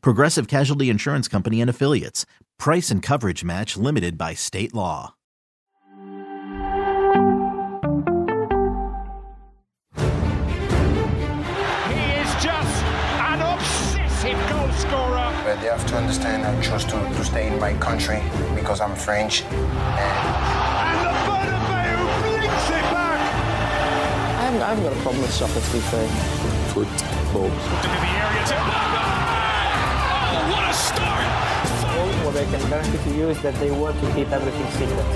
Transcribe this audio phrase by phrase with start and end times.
[0.00, 2.26] Progressive Casualty Insurance Company and Affiliates.
[2.58, 5.14] Price and coverage match limited by state law.
[11.88, 12.84] He is just
[13.18, 15.32] an obsessive goal scorer.
[15.44, 18.22] But they have to understand I chose to, to stay in my country
[18.54, 19.42] because I'm French.
[19.42, 23.20] And And the Bernabeu blinks it back.
[24.38, 26.08] I haven't, I haven't got a problem with soccer, to be fair.
[26.72, 27.44] football.
[27.44, 29.02] Into the area to Mbappe.
[29.02, 29.11] What
[30.72, 32.24] a start!
[32.24, 35.06] What they can guarantee to you is that they want to keep everything secret.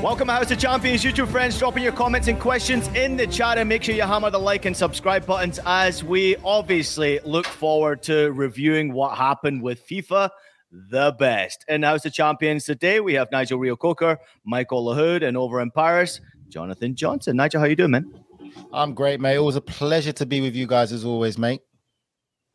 [0.00, 1.58] Welcome, House of Champions YouTube friends.
[1.58, 4.64] Dropping your comments and questions in the chat and make sure you hammer the like
[4.64, 10.30] and subscribe buttons as we obviously look forward to reviewing what happened with FIFA
[10.70, 11.64] the best.
[11.66, 16.20] In House of Champions today, we have Nigel Reo-Coker, Michael Lahoud, and over in Paris,
[16.48, 17.36] Jonathan Johnson.
[17.36, 18.25] Nigel, how you doing, man?
[18.72, 19.36] I'm great, mate.
[19.36, 21.62] Always a pleasure to be with you guys as always, mate.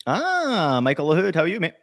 [0.07, 1.73] Ah, Michael Lahoud, how are you, mate?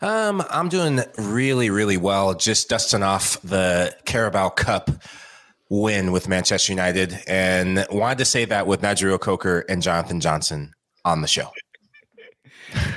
[0.00, 2.34] Um, I'm doing really, really well.
[2.34, 4.90] Just dusting off the Carabao Cup
[5.70, 10.72] win with Manchester United, and wanted to say that with Nigel Coker and Jonathan Johnson
[11.04, 11.50] on the show.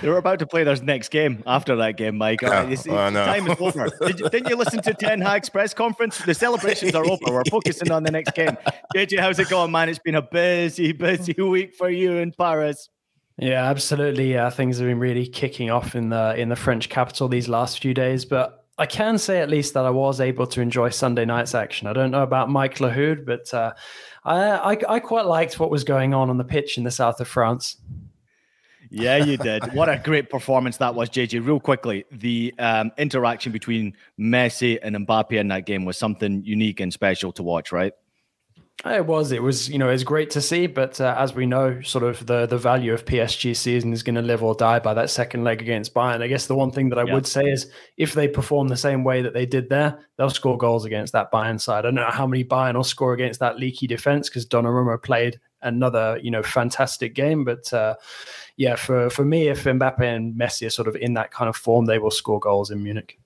[0.02, 2.42] They were about to play their next game after that game, Mike.
[2.42, 3.26] Yeah, You see, I know.
[3.26, 3.90] Time is over.
[4.06, 6.20] Did you, didn't you listen to Ten Hag's press conference?
[6.20, 7.32] The celebrations are over.
[7.32, 8.58] We're focusing on the next game.
[8.96, 9.90] JJ, how's it going, man?
[9.90, 12.90] It's been a busy, busy week for you in Paris.
[13.40, 14.36] Yeah, absolutely.
[14.36, 17.80] Uh, things have been really kicking off in the in the French capital these last
[17.80, 21.26] few days, but I can say at least that I was able to enjoy Sunday
[21.26, 21.88] night's action.
[21.88, 23.74] I don't know about Mike Lahoud, but uh,
[24.24, 27.20] I, I I quite liked what was going on on the pitch in the south
[27.20, 27.78] of France.
[28.90, 29.74] Yeah, you did.
[29.74, 31.46] what a great performance that was, JJ.
[31.46, 36.80] Real quickly, the um, interaction between Messi and Mbappe in that game was something unique
[36.80, 37.94] and special to watch, right?
[38.86, 39.32] It was.
[39.32, 39.68] It was.
[39.70, 40.68] You know, it's great to see.
[40.68, 44.16] But uh, as we know, sort of the the value of PSG season is going
[44.16, 46.22] to live or die by that second leg against Bayern.
[46.22, 47.16] I guess the one thing that I Yeah.
[47.16, 50.60] would say is if they perform the same way that they did there, they'll score
[50.60, 51.80] goals against that Bayern side.
[51.80, 55.40] I don't know how many Bayern will score against that leaky defense because Donnarumma played
[55.68, 57.44] another you know fantastic game.
[57.44, 57.96] But uh,
[58.56, 61.56] yeah, for for me, if Mbappe and Messi are sort of in that kind of
[61.56, 63.20] form, they will score goals in Munich.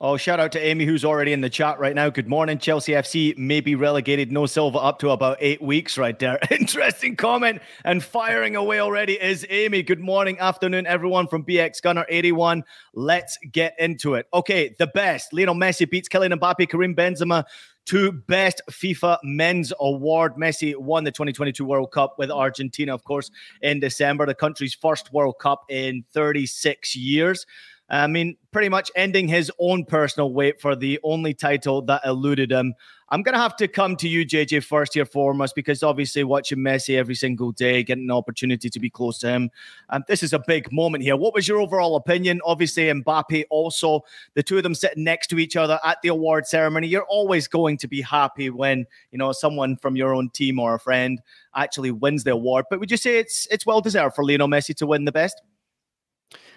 [0.00, 2.10] Oh, shout out to Amy, who's already in the chat right now.
[2.10, 2.58] Good morning.
[2.58, 6.36] Chelsea FC Maybe relegated, no Silva up to about eight weeks right there.
[6.50, 9.84] Interesting comment and firing away already is Amy.
[9.84, 12.64] Good morning, afternoon, everyone from BX Gunner 81.
[12.92, 14.26] Let's get into it.
[14.34, 15.32] Okay, the best.
[15.32, 17.44] Lionel Messi beats Kylian Mbappe, Karim Benzema
[17.86, 20.34] to best FIFA men's award.
[20.36, 23.30] Messi won the 2022 World Cup with Argentina, of course,
[23.62, 27.46] in December, the country's first World Cup in 36 years.
[27.90, 32.50] I mean, pretty much ending his own personal wait for the only title that eluded
[32.50, 32.74] him.
[33.14, 36.58] I'm going to have to come to you, JJ, first here foremost, because obviously watching
[36.58, 39.52] Messi every single day, getting an opportunity to be close to him,
[39.90, 41.16] um, this is a big moment here.
[41.16, 42.40] What was your overall opinion?
[42.44, 44.00] Obviously, Mbappe also,
[44.34, 46.88] the two of them sitting next to each other at the award ceremony.
[46.88, 50.74] You're always going to be happy when, you know, someone from your own team or
[50.74, 51.22] a friend
[51.54, 52.64] actually wins the award.
[52.68, 55.40] But would you say it's it's well deserved for Lionel Messi to win the best?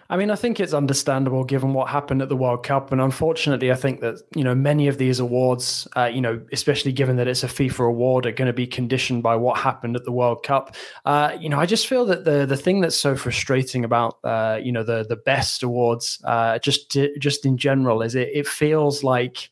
[0.10, 3.72] I mean, I think it's understandable given what happened at the World Cup, and unfortunately,
[3.72, 7.28] I think that you know many of these awards, uh, you know, especially given that
[7.28, 10.44] it's a FIFA award, are going to be conditioned by what happened at the World
[10.44, 10.76] Cup.
[11.06, 14.60] Uh, you know, I just feel that the the thing that's so frustrating about uh,
[14.64, 19.04] you know the the best awards, uh, just just in general, is it it feels
[19.04, 19.50] like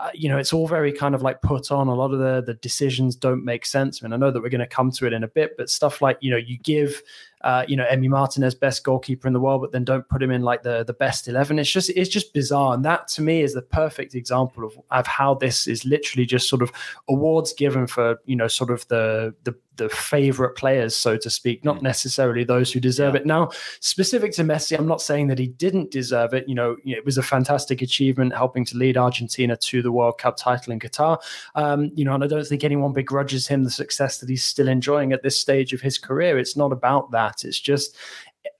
[0.00, 1.88] uh, you know, it's all very kind of like put on.
[1.88, 4.00] A lot of the the decisions don't make sense.
[4.00, 5.68] I mean, I know that we're going to come to it in a bit, but
[5.68, 7.02] stuff like you know, you give
[7.42, 10.30] uh, you know, Emi Martinez, best goalkeeper in the world, but then don't put him
[10.30, 11.58] in like the the best eleven.
[11.58, 15.06] It's just it's just bizarre, and that to me is the perfect example of of
[15.06, 16.72] how this is literally just sort of
[17.08, 21.64] awards given for you know sort of the the the favorite players, so to speak,
[21.64, 21.82] not mm.
[21.82, 23.20] necessarily those who deserve yeah.
[23.20, 23.26] it.
[23.26, 23.50] Now,
[23.80, 26.46] specific to Messi, I'm not saying that he didn't deserve it.
[26.48, 30.36] You know, it was a fantastic achievement helping to lead Argentina to the World Cup
[30.36, 31.18] title in Qatar.
[31.54, 34.68] Um, you know, and I don't think anyone begrudges him the success that he's still
[34.68, 36.38] enjoying at this stage of his career.
[36.38, 37.27] It's not about that.
[37.44, 37.96] It's just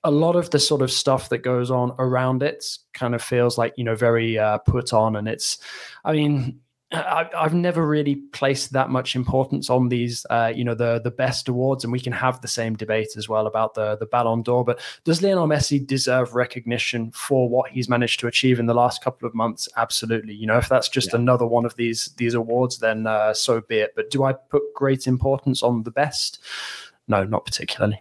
[0.04, 3.58] a lot of the sort of stuff that goes on around it kind of feels
[3.58, 5.58] like you know very uh, put on and it's
[6.04, 6.60] i mean
[6.90, 11.10] I, have never really placed that much importance on these, uh, you know, the the
[11.10, 14.40] best awards, and we can have the same debate as well about the the Ballon
[14.40, 14.64] d'Or.
[14.64, 19.04] But does Lionel Messi deserve recognition for what he's managed to achieve in the last
[19.04, 19.68] couple of months?
[19.76, 20.32] Absolutely.
[20.32, 21.18] You know, if that's just yeah.
[21.18, 23.92] another one of these these awards, then uh, so be it.
[23.94, 26.38] But do I put great importance on the best?
[27.06, 28.00] No, not particularly.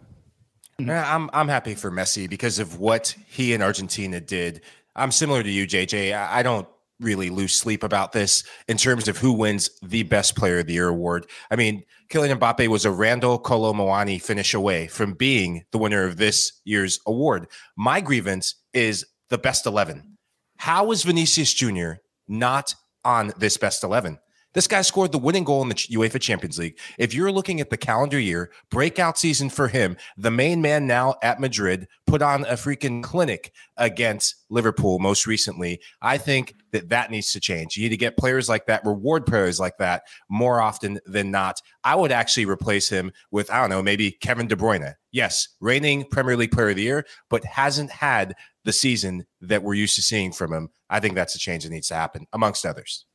[0.79, 0.91] Mm-hmm.
[0.91, 4.61] I'm I'm happy for Messi because of what he and Argentina did.
[4.95, 6.15] I'm similar to you, JJ.
[6.15, 6.67] I don't
[6.99, 10.73] really lose sleep about this in terms of who wins the best player of the
[10.73, 11.27] year award.
[11.51, 16.05] I mean, Kylian Mbappe was a Randal Kolo Muani finish away from being the winner
[16.05, 17.47] of this year's award.
[17.75, 20.17] My grievance is the best 11.
[20.57, 21.93] How is Vinicius Jr.
[22.27, 22.73] not
[23.05, 24.17] on this best 11?
[24.53, 26.79] This guy scored the winning goal in the UEFA Champions League.
[26.97, 31.15] If you're looking at the calendar year, breakout season for him, the main man now
[31.21, 35.79] at Madrid put on a freaking clinic against Liverpool most recently.
[36.01, 37.77] I think that that needs to change.
[37.77, 41.61] You need to get players like that, reward players like that more often than not.
[41.83, 44.93] I would actually replace him with, I don't know, maybe Kevin De Bruyne.
[45.11, 48.33] Yes, reigning Premier League player of the year, but hasn't had
[48.63, 50.69] the season that we're used to seeing from him.
[50.89, 53.05] I think that's a change that needs to happen, amongst others.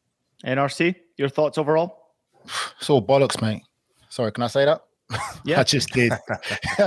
[0.44, 1.98] NRC, your thoughts overall?
[2.78, 3.62] It's all bollocks, mate.
[4.08, 4.82] Sorry, can I say that?
[5.44, 6.12] Yeah, I just did.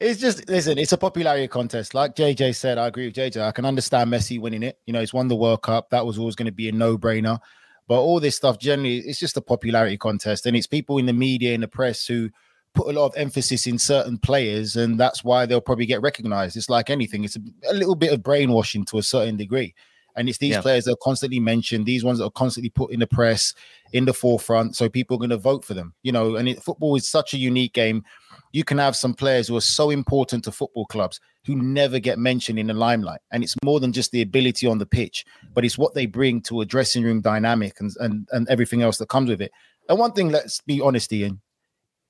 [0.00, 0.78] it's just listen.
[0.78, 1.92] It's a popularity contest.
[1.92, 3.42] Like JJ said, I agree with JJ.
[3.42, 4.78] I can understand Messi winning it.
[4.86, 5.90] You know, he's won the World Cup.
[5.90, 7.38] That was always going to be a no-brainer.
[7.86, 11.12] But all this stuff, generally, it's just a popularity contest, and it's people in the
[11.12, 12.30] media, in the press, who
[12.72, 16.56] put a lot of emphasis in certain players, and that's why they'll probably get recognized.
[16.56, 19.74] It's like anything; it's a, a little bit of brainwashing to a certain degree.
[20.20, 20.60] And it's these yeah.
[20.60, 23.54] players that are constantly mentioned, these ones that are constantly put in the press,
[23.94, 24.76] in the forefront.
[24.76, 26.36] So people are going to vote for them, you know.
[26.36, 28.04] And it, football is such a unique game.
[28.52, 32.18] You can have some players who are so important to football clubs who never get
[32.18, 33.20] mentioned in the limelight.
[33.32, 35.24] And it's more than just the ability on the pitch,
[35.54, 38.98] but it's what they bring to a dressing room dynamic and, and, and everything else
[38.98, 39.52] that comes with it.
[39.88, 41.40] And one thing, let's be honest, Ian,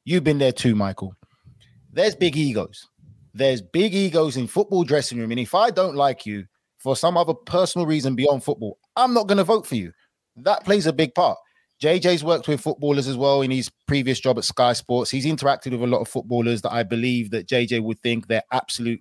[0.05, 1.15] you've been there too, Michael.
[1.93, 2.89] There's big egos.
[3.35, 5.31] There's big egos in football dressing room.
[5.31, 6.47] And if I don't like you,
[6.81, 9.93] for some other personal reason beyond football, I'm not going to vote for you.
[10.37, 11.39] That plays a big part.
[11.83, 15.11] JJ's worked with footballers as well in his previous job at Sky Sports.
[15.11, 18.43] He's interacted with a lot of footballers that I believe that JJ would think they're
[18.53, 19.01] absolute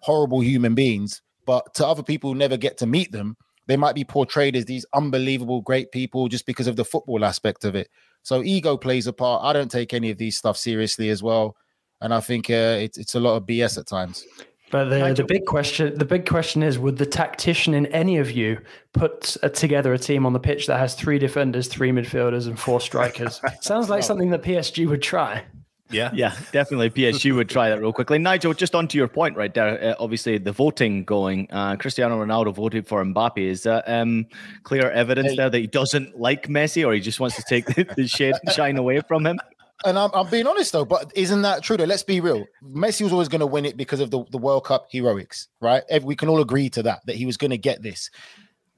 [0.00, 1.20] horrible human beings.
[1.44, 3.36] But to other people who never get to meet them,
[3.66, 7.64] they might be portrayed as these unbelievable great people just because of the football aspect
[7.64, 7.88] of it.
[8.22, 9.44] So ego plays a part.
[9.44, 11.56] I don't take any of these stuff seriously as well,
[12.00, 14.24] and I think uh, it's it's a lot of BS at times.
[14.70, 18.32] But the, the big question the big question is would the tactician in any of
[18.32, 18.58] you
[18.92, 22.58] put a, together a team on the pitch that has three defenders, three midfielders, and
[22.58, 23.40] four strikers?
[23.60, 25.44] Sounds like something that PSG would try.
[25.90, 26.90] Yeah, yeah, definitely.
[26.90, 28.18] PSG would try that real quickly.
[28.18, 29.92] Nigel, just on to your point right there.
[29.92, 31.46] Uh, obviously, the voting going.
[31.50, 33.38] Uh, Cristiano Ronaldo voted for Mbappe.
[33.38, 34.26] Is that um,
[34.64, 35.36] clear evidence hey.
[35.36, 38.34] there that he doesn't like Messi, or he just wants to take the, the shade,
[38.52, 39.38] shine away from him?
[39.84, 41.76] And I'm, I'm, being honest though, but isn't that true?
[41.76, 42.44] Though, let's be real.
[42.62, 45.82] Messi was always going to win it because of the, the World Cup heroics, right?
[46.02, 48.10] We can all agree to that that he was going to get this.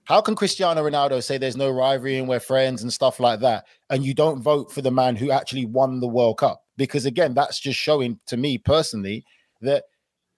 [0.04, 3.66] How can Cristiano Ronaldo say there's no rivalry and we're friends and stuff like that,
[3.90, 6.64] and you don't vote for the man who actually won the World Cup?
[6.76, 9.24] Because again, that's just showing to me personally
[9.60, 9.84] that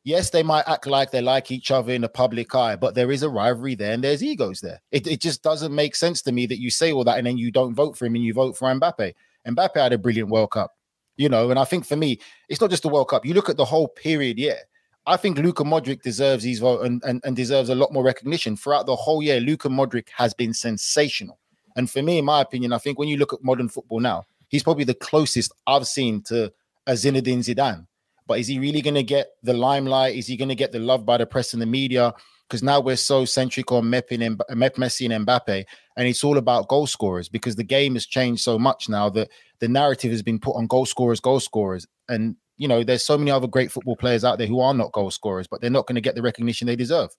[0.05, 3.13] yes, they might act like they like each other in the public eye, but there
[3.13, 4.81] is a rivalry there and there's egos there.
[4.91, 7.39] It, it just doesn't make sense to me that you say all that and then
[7.39, 9.15] you don't vote for him and you vote for Mbappe.
[9.47, 10.73] Mbappe had a brilliant World Cup,
[11.17, 12.19] you know, and I think for me,
[12.49, 13.25] it's not just the World Cup.
[13.25, 14.59] You look at the whole period, yeah.
[15.07, 18.57] I think Luka Modric deserves his vote and, and, and deserves a lot more recognition.
[18.57, 21.39] Throughout the whole year, Luka Modric has been sensational.
[21.75, 24.27] And for me, in my opinion, I think when you look at modern football now,
[24.49, 26.53] he's probably the closest I've seen to
[26.87, 27.87] a Zinedine Zidane.
[28.27, 30.17] But is he really going to get the limelight?
[30.17, 32.15] Is he going to get the love by the press and the media?
[32.51, 34.37] because now we're so centric on Messi and
[34.75, 35.65] Messi and Mbappe,
[36.01, 39.29] and it's all about goal scorers because the game has changed so much now that
[39.59, 43.19] the narrative has been put on goal scorers, goal scorers, and you know there's so
[43.19, 45.87] many other great football players out there who are not goal scorers, but they're not
[45.87, 47.11] going to get the recognition they deserve.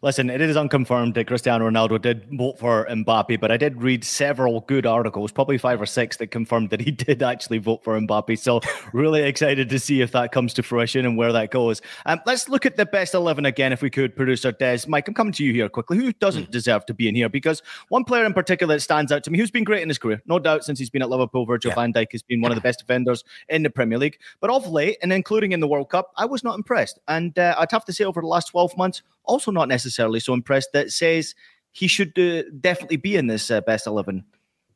[0.00, 4.04] Listen, it is unconfirmed that Cristiano Ronaldo did vote for Mbappe, but I did read
[4.04, 7.98] several good articles, probably five or six, that confirmed that he did actually vote for
[7.98, 8.38] Mbappe.
[8.38, 8.60] So,
[8.92, 11.82] really excited to see if that comes to fruition and where that goes.
[12.06, 14.80] Um, let's look at the best 11 again, if we could, producer Des.
[14.86, 15.96] Mike, I'm coming to you here quickly.
[15.96, 16.50] Who doesn't mm.
[16.50, 17.28] deserve to be in here?
[17.28, 19.98] Because one player in particular that stands out to me, who's been great in his
[19.98, 21.74] career, no doubt, since he's been at Liverpool, Virgil yeah.
[21.74, 24.18] van Dijk has been one of the best defenders in the Premier League.
[24.40, 27.00] But of late, and including in the World Cup, I was not impressed.
[27.08, 30.32] And uh, I'd have to say, over the last 12 months, also not necessarily so
[30.32, 31.34] impressed that says
[31.70, 34.24] he should uh, definitely be in this uh, best 11.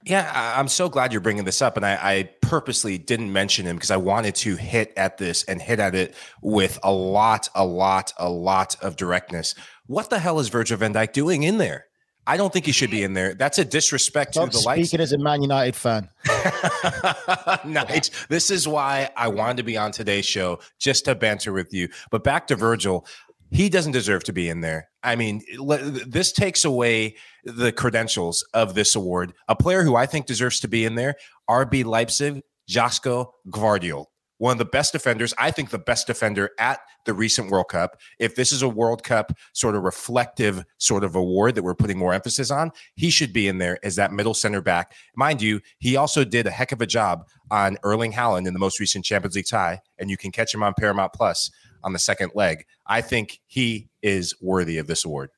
[0.05, 1.77] Yeah, I'm so glad you're bringing this up.
[1.77, 5.63] And I, I purposely didn't mention him because I wanted to hit at this and
[5.63, 9.55] hit at it with a lot, a lot, a lot of directness.
[9.87, 11.87] What the hell is Virgil van Dijk doing in there?
[12.25, 13.35] I don't think he should be in there.
[13.35, 14.89] That's a disrespect Stop to the lights.
[14.89, 16.09] Speaking as a Man United fan.
[17.65, 18.11] nice.
[18.29, 21.89] This is why I wanted to be on today's show just to banter with you.
[22.13, 23.07] But back to Virgil
[23.53, 24.89] he doesn't deserve to be in there.
[25.03, 25.43] I mean,
[26.07, 29.35] this takes away the credentials of this award.
[29.49, 31.17] A player who I think deserves to be in there,
[31.49, 34.07] RB Leipzig, Joško Gvardiol.
[34.39, 37.97] One of the best defenders, I think the best defender at the recent World Cup.
[38.19, 41.97] If this is a World Cup sort of reflective sort of award that we're putting
[41.97, 44.95] more emphasis on, he should be in there as that middle center back.
[45.15, 48.59] Mind you, he also did a heck of a job on Erling Haaland in the
[48.59, 51.49] most recent Champions League tie, and you can catch him on Paramount Plus
[51.83, 52.67] on the second leg.
[52.87, 55.31] I think he is worthy of this award.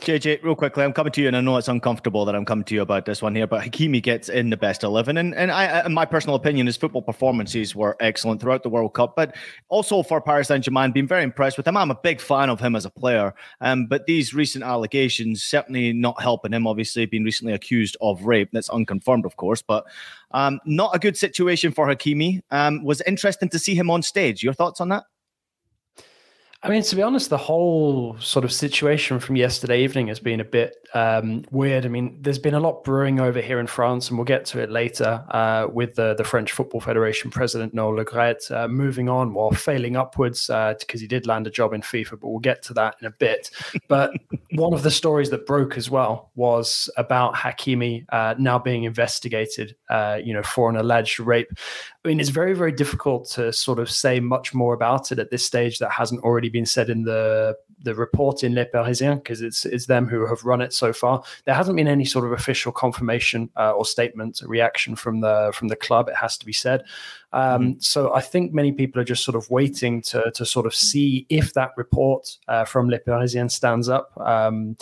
[0.00, 2.64] JJ, real quickly, I'm coming to you, and I know it's uncomfortable that I'm coming
[2.64, 5.16] to you about this one here, but Hakimi gets in the best 11.
[5.16, 8.92] And, and I, in my personal opinion, his football performances were excellent throughout the World
[8.92, 9.34] Cup, but
[9.68, 11.76] also for Paris Saint Germain, being very impressed with him.
[11.76, 15.92] I'm a big fan of him as a player, um, but these recent allegations certainly
[15.92, 18.50] not helping him, obviously, being recently accused of rape.
[18.52, 19.84] That's unconfirmed, of course, but
[20.32, 22.40] um, not a good situation for Hakimi.
[22.50, 24.42] Um, was interesting to see him on stage.
[24.42, 25.04] Your thoughts on that?
[26.64, 30.40] I mean, to be honest, the whole sort of situation from yesterday evening has been
[30.40, 31.84] a bit um, weird.
[31.84, 34.60] I mean, there's been a lot brewing over here in France, and we'll get to
[34.60, 39.10] it later uh, with the, the French Football Federation president Noël Le Graët uh, moving
[39.10, 42.38] on while failing upwards because uh, he did land a job in FIFA, but we'll
[42.38, 43.50] get to that in a bit.
[43.86, 44.12] But
[44.52, 49.76] one of the stories that broke as well was about Hakimi uh, now being investigated,
[49.90, 51.52] uh, you know, for an alleged rape.
[52.04, 55.30] I mean, it's very, very difficult to sort of say much more about it at
[55.30, 59.42] this stage that hasn't already been said in the the report in Le Parisien because
[59.42, 61.22] it's it's them who have run it so far.
[61.44, 65.68] There hasn't been any sort of official confirmation uh, or statement, reaction from the from
[65.68, 66.08] the club.
[66.08, 66.84] It has to be said.
[67.32, 67.80] Um, mm-hmm.
[67.80, 71.26] So I think many people are just sort of waiting to to sort of see
[71.28, 74.10] if that report uh, from Le Parisien stands up.
[74.18, 74.76] Um,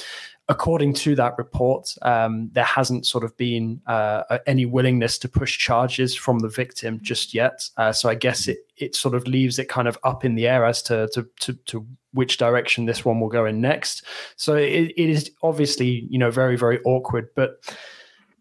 [0.48, 5.58] according to that report, um, there hasn't sort of been uh, any willingness to push
[5.58, 7.68] charges from the victim just yet.
[7.76, 10.46] Uh, so I guess it it sort of leaves it kind of up in the
[10.46, 14.04] air as to to to, to which direction this one will go in next.
[14.36, 17.60] So it, it is obviously you know very very awkward, but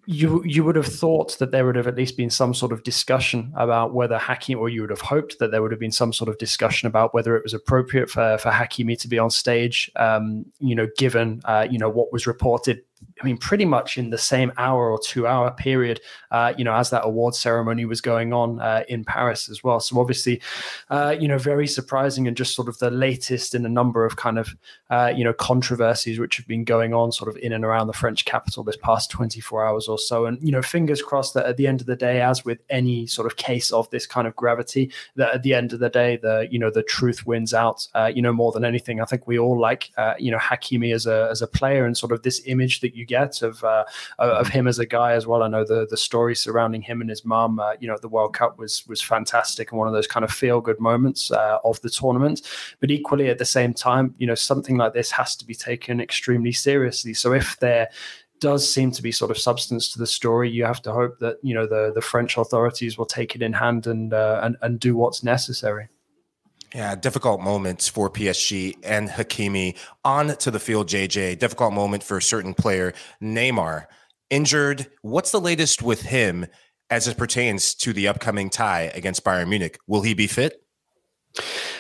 [0.06, 2.84] you you would have thought that there would have at least been some sort of
[2.84, 6.12] discussion about whether Hakimi, or you would have hoped that there would have been some
[6.12, 9.92] sort of discussion about whether it was appropriate for for Hakimi to be on stage.
[9.96, 12.82] Um, you know, given uh, you know what was reported
[13.22, 16.02] I mean, pretty much in the same hour or two hour period,
[16.32, 19.80] uh, you know, as that award ceremony was going on uh, in Paris as well.
[19.80, 20.42] So obviously,
[20.90, 24.16] uh, you know, very surprising and just sort of the latest in a number of
[24.16, 24.56] kind of,
[24.90, 27.94] uh, you know, controversies which have been going on sort of in and around the
[27.94, 30.26] French capital this past 24 hours or so.
[30.26, 33.06] And, you know, fingers crossed that at the end of the day, as with any
[33.06, 36.18] sort of case of this kind of gravity, that at the end of the day,
[36.18, 39.00] the, you know, the truth wins out, uh, you know, more than anything.
[39.00, 41.96] I think we all like, uh, you know, Hakimi as a, as a player and
[41.96, 43.84] sort of this image that you get of uh,
[44.18, 45.44] of him as a guy as well.
[45.44, 48.34] I know the the story surrounding him and his mum, uh, you know, the World
[48.34, 51.80] Cup was was fantastic and one of those kind of feel good moments uh, of
[51.82, 52.42] the tournament.
[52.80, 56.02] But equally, at the same time, you know, something like this has to be taken
[56.02, 57.14] extremely seriously.
[57.14, 57.90] So if there
[58.42, 60.50] does seem to be sort of substance to the story.
[60.50, 63.54] You have to hope that you know the the French authorities will take it in
[63.54, 65.88] hand and uh, and and do what's necessary.
[66.74, 70.88] Yeah, difficult moments for PSG and Hakimi on to the field.
[70.88, 73.88] JJ, difficult moment for a certain player, Neymar,
[74.30, 74.88] injured.
[75.02, 76.48] What's the latest with him
[76.90, 79.80] as it pertains to the upcoming tie against Bayern Munich?
[79.86, 80.64] Will he be fit?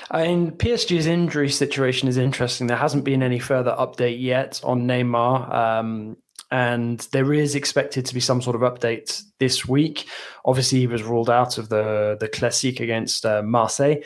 [0.09, 2.67] I mean, PSG's injury situation is interesting.
[2.67, 5.53] There hasn't been any further update yet on Neymar.
[5.53, 6.17] Um,
[6.51, 10.09] and there is expected to be some sort of update this week.
[10.43, 14.01] Obviously, he was ruled out of the the Classique against uh, Marseille.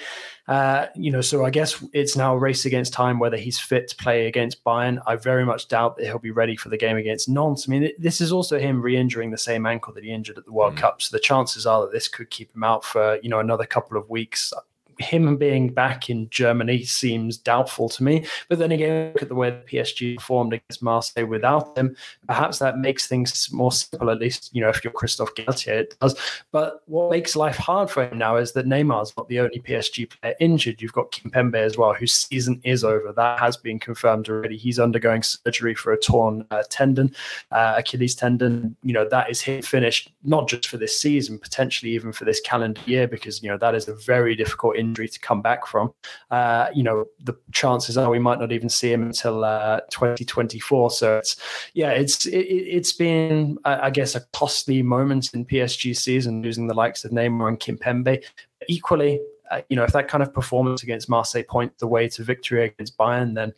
[0.48, 3.88] Uh, you know, so I guess it's now a race against time whether he's fit
[3.88, 5.02] to play against Bayern.
[5.08, 7.68] I very much doubt that he'll be ready for the game against Nantes.
[7.68, 10.46] I mean, it, this is also him re-injuring the same ankle that he injured at
[10.46, 10.78] the World mm.
[10.78, 13.66] Cup, so the chances are that this could keep him out for you know another
[13.66, 14.54] couple of weeks
[15.00, 18.26] him being back in Germany seems doubtful to me.
[18.50, 21.96] But then again, look at the way the PSG performed against Marseille without him.
[22.28, 25.96] Perhaps that makes things more simple, at least, you know, if you're Christophe Galtier, it
[26.00, 26.16] does.
[26.52, 30.10] But what makes life hard for him now is that Neymar's not the only PSG
[30.10, 30.82] player injured.
[30.82, 33.12] You've got Kimpembe as well, whose season is over.
[33.12, 34.58] That has been confirmed already.
[34.58, 37.14] He's undergoing surgery for a torn uh, tendon,
[37.52, 38.76] uh, Achilles tendon.
[38.84, 42.40] You know, that is him finished, not just for this season, potentially even for this
[42.42, 45.94] calendar year, because, you know, that is a very difficult injury to come back from.
[46.30, 50.92] Uh, you know, the chances are we might not even see him until uh, 2024.
[50.92, 51.38] So it's,
[51.74, 56.74] yeah, it's it, has been, I guess, a costly moment in PSG season, losing the
[56.74, 58.24] likes of Neymar and Kimpembe.
[58.68, 59.20] Equally,
[59.52, 62.66] uh, you know, if that kind of performance against Marseille point the way to victory
[62.66, 63.54] against Bayern, then,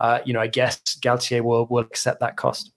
[0.00, 2.71] uh, you know, I guess Galtier will will accept that cost.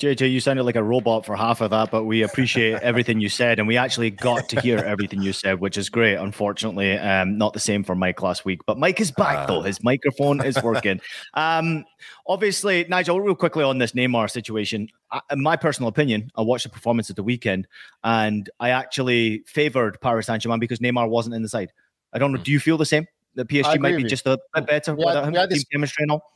[0.00, 3.28] JJ, you sounded like a robot for half of that, but we appreciate everything you
[3.28, 6.16] said, and we actually got to hear everything you said, which is great.
[6.16, 9.82] Unfortunately, um, not the same for Mike last week, but Mike is back though; his
[9.82, 11.00] microphone is working.
[11.34, 11.84] Um,
[12.26, 14.88] obviously, Nigel, real quickly on this Neymar situation.
[15.10, 17.68] I, in my personal opinion, I watched the performance at the weekend,
[18.04, 21.72] and I actually favoured Paris Saint Germain because Neymar wasn't in the side.
[22.12, 22.38] I don't know.
[22.38, 23.06] Do you feel the same?
[23.34, 25.34] The PSG might be just a bit better yeah, without him.
[25.34, 26.32] Yeah, this, chemistry and all.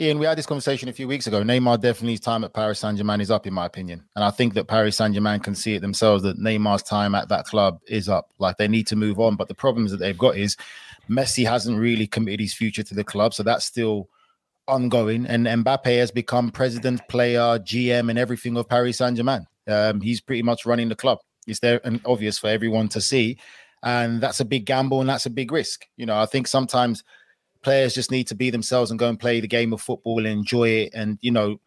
[0.00, 1.42] Ian, we had this conversation a few weeks ago.
[1.42, 4.04] Neymar definitely time at Paris Saint Germain is up, in my opinion.
[4.14, 7.28] And I think that Paris Saint Germain can see it themselves that Neymar's time at
[7.30, 8.30] that club is up.
[8.38, 9.34] Like they need to move on.
[9.34, 10.56] But the problems that they've got is
[11.10, 13.34] Messi hasn't really committed his future to the club.
[13.34, 14.08] So that's still
[14.68, 15.26] ongoing.
[15.26, 19.48] And Mbappe has become president, player, GM, and everything of Paris Saint Germain.
[19.66, 21.18] Um, he's pretty much running the club.
[21.48, 23.36] It's there and obvious for everyone to see.
[23.82, 25.86] And that's a big gamble and that's a big risk.
[25.96, 27.02] You know, I think sometimes
[27.62, 30.28] players just need to be themselves and go and play the game of football and
[30.28, 31.60] enjoy it and you know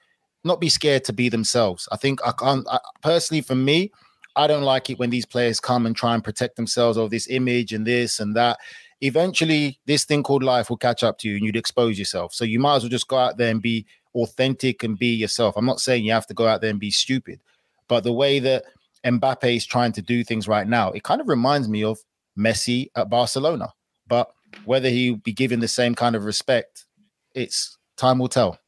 [0.43, 1.87] not be scared to be themselves.
[1.91, 3.91] I think i can't I, personally for me
[4.35, 7.27] i don't like it when these players come and try and protect themselves of this
[7.29, 8.57] image and this and that.
[9.01, 12.33] Eventually this thing called life will catch up to you and you'd expose yourself.
[12.33, 15.55] So you might as well just go out there and be authentic and be yourself.
[15.57, 17.39] I'm not saying you have to go out there and be stupid
[17.87, 18.63] but the way that
[19.03, 21.99] Mbappe is trying to do things right now it kind of reminds me of
[22.37, 23.73] messi at barcelona.
[24.07, 24.31] But
[24.65, 26.85] whether he'll be given the same kind of respect,
[27.33, 28.59] it's time will tell.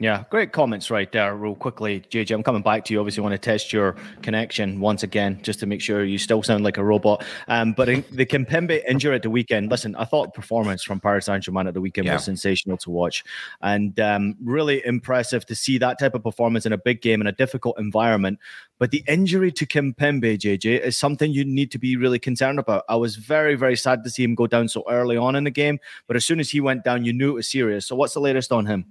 [0.00, 1.34] Yeah, great comments right there.
[1.34, 3.00] Real quickly, JJ, I'm coming back to you.
[3.00, 6.62] Obviously, want to test your connection once again, just to make sure you still sound
[6.62, 7.24] like a robot.
[7.48, 11.26] Um, but in, the Kimpembe injury at the weekend, listen, I thought performance from Paris
[11.26, 12.14] Saint Germain at the weekend yeah.
[12.14, 13.24] was sensational to watch,
[13.60, 17.26] and um, really impressive to see that type of performance in a big game in
[17.26, 18.38] a difficult environment.
[18.78, 22.84] But the injury to Kimpembe, JJ, is something you need to be really concerned about.
[22.88, 25.50] I was very, very sad to see him go down so early on in the
[25.50, 27.86] game, but as soon as he went down, you knew it was serious.
[27.86, 28.84] So, what's the latest on him?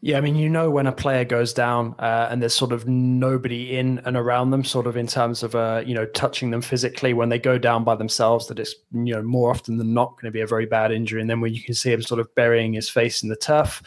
[0.00, 2.86] Yeah, I mean, you know, when a player goes down uh, and there's sort of
[2.86, 6.62] nobody in and around them, sort of in terms of, uh, you know, touching them
[6.62, 10.12] physically, when they go down by themselves, that it's, you know, more often than not
[10.12, 11.20] going to be a very bad injury.
[11.20, 13.82] And then when you can see him sort of burying his face in the turf,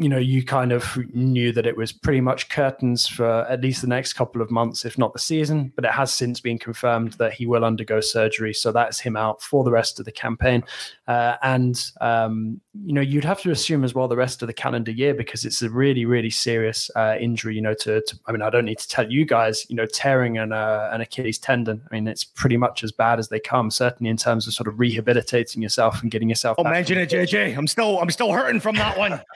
[0.00, 3.80] you know, you kind of knew that it was pretty much curtains for at least
[3.80, 5.72] the next couple of months, if not the season.
[5.74, 9.42] But it has since been confirmed that he will undergo surgery, so that's him out
[9.42, 10.62] for the rest of the campaign.
[11.08, 14.52] Uh, and um, you know, you'd have to assume as well the rest of the
[14.52, 17.56] calendar year because it's a really, really serious uh, injury.
[17.56, 19.86] You know, to, to, I mean, I don't need to tell you guys, you know,
[19.86, 21.82] tearing an uh, an Achilles tendon.
[21.90, 24.68] I mean, it's pretty much as bad as they come, certainly in terms of sort
[24.68, 26.54] of rehabilitating yourself and getting yourself.
[26.58, 27.58] Oh, imagine it, JJ.
[27.58, 29.20] I'm still, I'm still hurting from that one.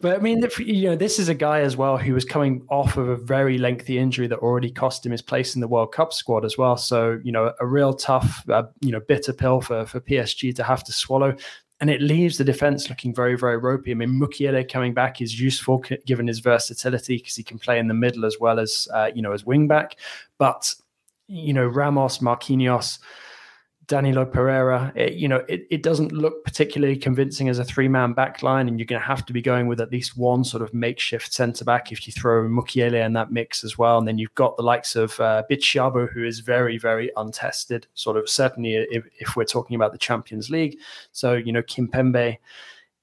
[0.00, 2.96] But I mean, you know, this is a guy as well who was coming off
[2.96, 6.12] of a very lengthy injury that already cost him his place in the World Cup
[6.12, 6.76] squad as well.
[6.76, 10.62] So, you know, a real tough, uh, you know, bitter pill for, for PSG to
[10.62, 11.36] have to swallow.
[11.80, 13.90] And it leaves the defense looking very, very ropey.
[13.90, 17.88] I mean, Mukiele coming back is useful given his versatility because he can play in
[17.88, 19.96] the middle as well as, uh, you know, as wing back.
[20.38, 20.74] But,
[21.28, 22.98] you know, Ramos, Marquinhos,
[23.86, 28.12] Danilo Pereira, it, you know, it, it doesn't look particularly convincing as a three man
[28.12, 30.62] back line, and you're going to have to be going with at least one sort
[30.62, 33.98] of makeshift centre back if you throw Mukiele in that mix as well.
[33.98, 38.16] And then you've got the likes of uh, Bitshiabu, who is very, very untested, sort
[38.16, 40.78] of certainly if, if we're talking about the Champions League.
[41.12, 42.38] So, you know, Kimpembe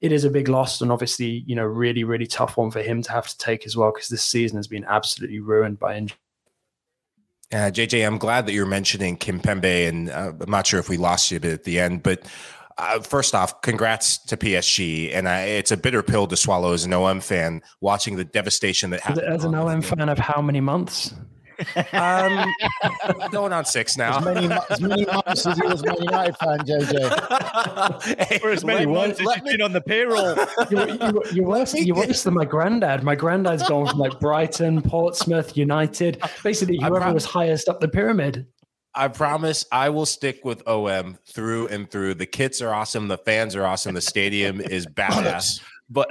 [0.00, 3.02] it is a big loss and obviously you know really really tough one for him
[3.02, 6.18] to have to take as well because this season has been absolutely ruined by injury
[7.52, 10.96] uh, JJ, I'm glad that you're mentioning Kimpembe, and uh, I'm not sure if we
[10.96, 12.26] lost you at the end, but
[12.78, 16.84] uh, first off, congrats to PSG, and I, it's a bitter pill to swallow as
[16.84, 19.26] an OM fan watching the devastation that happened.
[19.26, 21.14] As an OM fan of how many months?
[21.92, 22.52] Um,
[23.30, 24.18] going on six now.
[24.18, 28.40] As many, as many months as he was Man United fan, JJ.
[28.40, 30.36] For as many months as you've been on the payroll.
[30.70, 33.02] You're, you you're, worse, you're worse than my granddad.
[33.02, 38.46] My granddad's gone from like Brighton, Portsmouth, United, basically whoever was highest up the pyramid.
[38.94, 42.14] I promise I will stick with OM through and through.
[42.14, 43.08] The kits are awesome.
[43.08, 43.94] The fans are awesome.
[43.94, 45.62] The stadium is badass.
[45.88, 46.08] But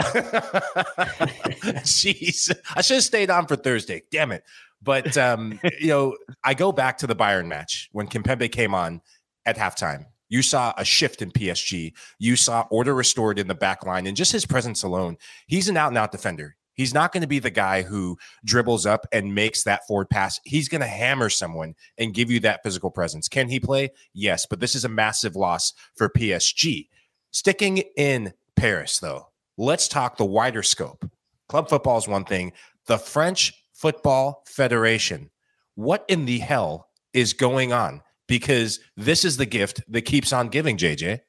[1.83, 4.03] jeez, I should have stayed on for Thursday.
[4.11, 4.43] Damn it.
[4.81, 9.01] But um, you know, I go back to the Bayern match when Kimpembe came on
[9.45, 10.05] at halftime.
[10.29, 11.93] You saw a shift in PSG.
[12.17, 15.17] You saw order restored in the back line, and just his presence alone,
[15.47, 16.55] he's an out and out defender.
[16.73, 20.39] He's not going to be the guy who dribbles up and makes that forward pass.
[20.45, 23.27] He's going to hammer someone and give you that physical presence.
[23.27, 23.91] Can he play?
[24.13, 26.87] Yes, but this is a massive loss for PSG.
[27.31, 31.09] Sticking in Paris, though, let's talk the wider scope.
[31.49, 32.53] Club football is one thing,
[32.87, 35.31] the French Football Federation.
[35.73, 38.01] What in the hell is going on?
[38.27, 41.21] Because this is the gift that keeps on giving, JJ.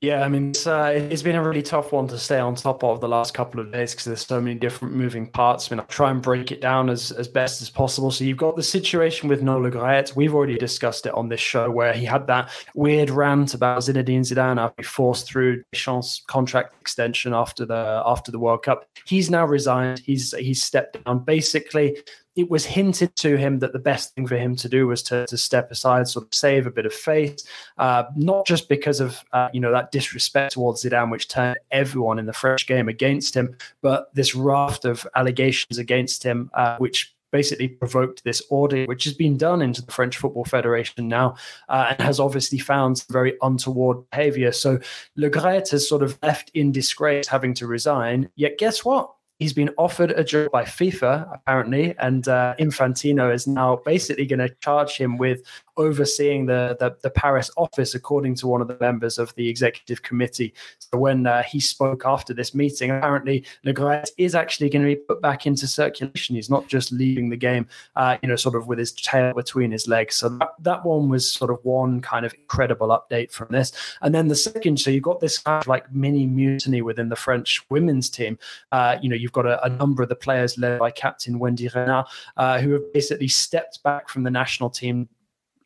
[0.00, 2.82] Yeah, I mean, it's, uh, it's been a really tough one to stay on top
[2.82, 5.70] of the last couple of days because there's so many different moving parts.
[5.70, 8.10] I mean, I'll try and break it down as, as best as possible.
[8.10, 10.16] So you've got the situation with Noël Le Graët.
[10.16, 14.20] We've already discussed it on this show where he had that weird rant about Zinedine
[14.20, 18.86] Zidane after he forced through Deschamps' contract extension after the after the World Cup.
[19.04, 19.98] He's now resigned.
[19.98, 21.24] He's he's stepped down.
[21.24, 21.98] Basically,
[22.36, 25.26] it was hinted to him that the best thing for him to do was to,
[25.26, 27.44] to step aside, sort of save a bit of face,
[27.78, 32.18] uh, not just because of uh, you know that disrespect towards Zidane, which turned everyone
[32.18, 37.14] in the French game against him, but this raft of allegations against him, uh, which
[37.32, 41.36] basically provoked this audit, which has been done into the French Football Federation now,
[41.68, 44.52] uh, and has obviously found very untoward behavior.
[44.52, 44.78] So
[45.16, 48.28] Le Graët has sort of left in disgrace, having to resign.
[48.34, 49.12] Yet guess what?
[49.40, 54.40] He's been offered a job by FIFA, apparently, and uh, Infantino is now basically going
[54.40, 55.40] to charge him with
[55.76, 60.02] overseeing the, the, the Paris office, according to one of the members of the executive
[60.02, 60.54] committee.
[60.78, 64.88] So when uh, he spoke after this meeting, apparently Le Graët is actually going to
[64.88, 66.36] be put back into circulation.
[66.36, 69.70] He's not just leaving the game, uh, you know, sort of with his tail between
[69.70, 70.16] his legs.
[70.16, 73.72] So that, that one was sort of one kind of incredible update from this.
[74.02, 77.16] And then the second, so you've got this kind of like mini mutiny within the
[77.16, 78.38] French women's team.
[78.72, 81.68] Uh, you know, you've got a, a, number of the players led by Captain Wendy
[81.68, 82.06] Renard,
[82.36, 85.08] uh, who have basically stepped back from the national team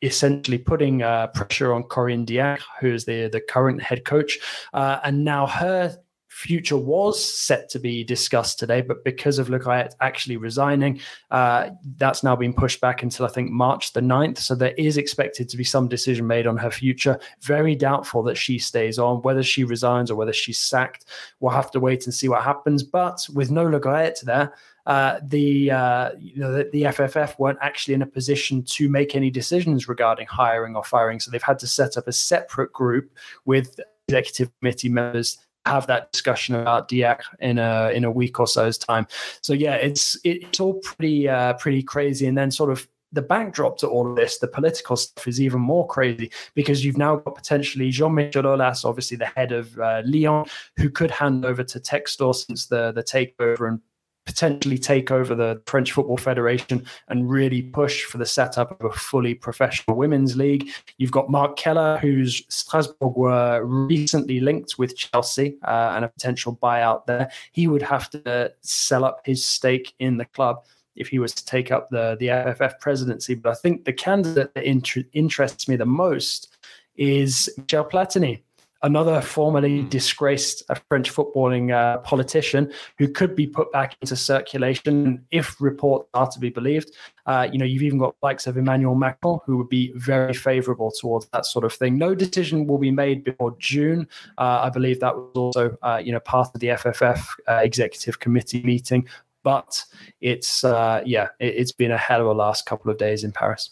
[0.01, 4.39] essentially putting uh, pressure on Corinne Diacre, who is the the current head coach,
[4.73, 5.97] uh, and now her
[6.35, 10.99] future was set to be discussed today, but because of Le actually resigning,
[11.31, 14.39] uh, that's now been pushed back until I think March the 9th.
[14.39, 17.17] So there is expected to be some decision made on her future.
[17.41, 21.05] Very doubtful that she stays on, whether she resigns or whether she's sacked.
[21.39, 22.83] We'll have to wait and see what happens.
[22.83, 23.79] But with no Le
[24.23, 24.53] there,
[24.85, 29.15] uh, the uh, you know the, the, FFF weren't actually in a position to make
[29.15, 33.11] any decisions regarding hiring or firing, so they've had to set up a separate group
[33.45, 38.47] with executive committee members have that discussion about Diacre in a in a week or
[38.47, 39.07] so's time.
[39.41, 43.77] So yeah, it's it's all pretty uh, pretty crazy, and then sort of the backdrop
[43.77, 47.33] to all of this, the political stuff is even more crazy because you've now got
[47.33, 50.45] potentially Jean-Michel Aulas, obviously the head of uh, Lyon,
[50.75, 53.79] who could hand over to Textor since the the takeover and
[54.25, 58.93] potentially take over the French Football Federation and really push for the setup of a
[58.93, 60.69] fully professional women's league.
[60.97, 66.57] You've got Marc Keller, who's Strasbourg were recently linked with Chelsea uh, and a potential
[66.61, 67.31] buyout there.
[67.51, 71.45] He would have to sell up his stake in the club if he was to
[71.45, 73.35] take up the the FFF presidency.
[73.35, 76.55] But I think the candidate that inter- interests me the most
[76.95, 78.41] is Michel Platini
[78.85, 79.89] another formerly hmm.
[79.89, 86.07] disgraced uh, French footballing uh, politician who could be put back into circulation if reports
[86.13, 86.91] are to be believed.
[87.25, 90.91] Uh, you know, you've even got likes of Emmanuel Macron who would be very favourable
[90.91, 91.97] towards that sort of thing.
[91.97, 94.07] No decision will be made before June.
[94.37, 98.19] Uh, I believe that was also, uh, you know, part of the FFF uh, executive
[98.19, 99.07] committee meeting.
[99.43, 99.83] But
[100.21, 103.71] it's yeah, it, has been a hell of a last couple of days in Paris.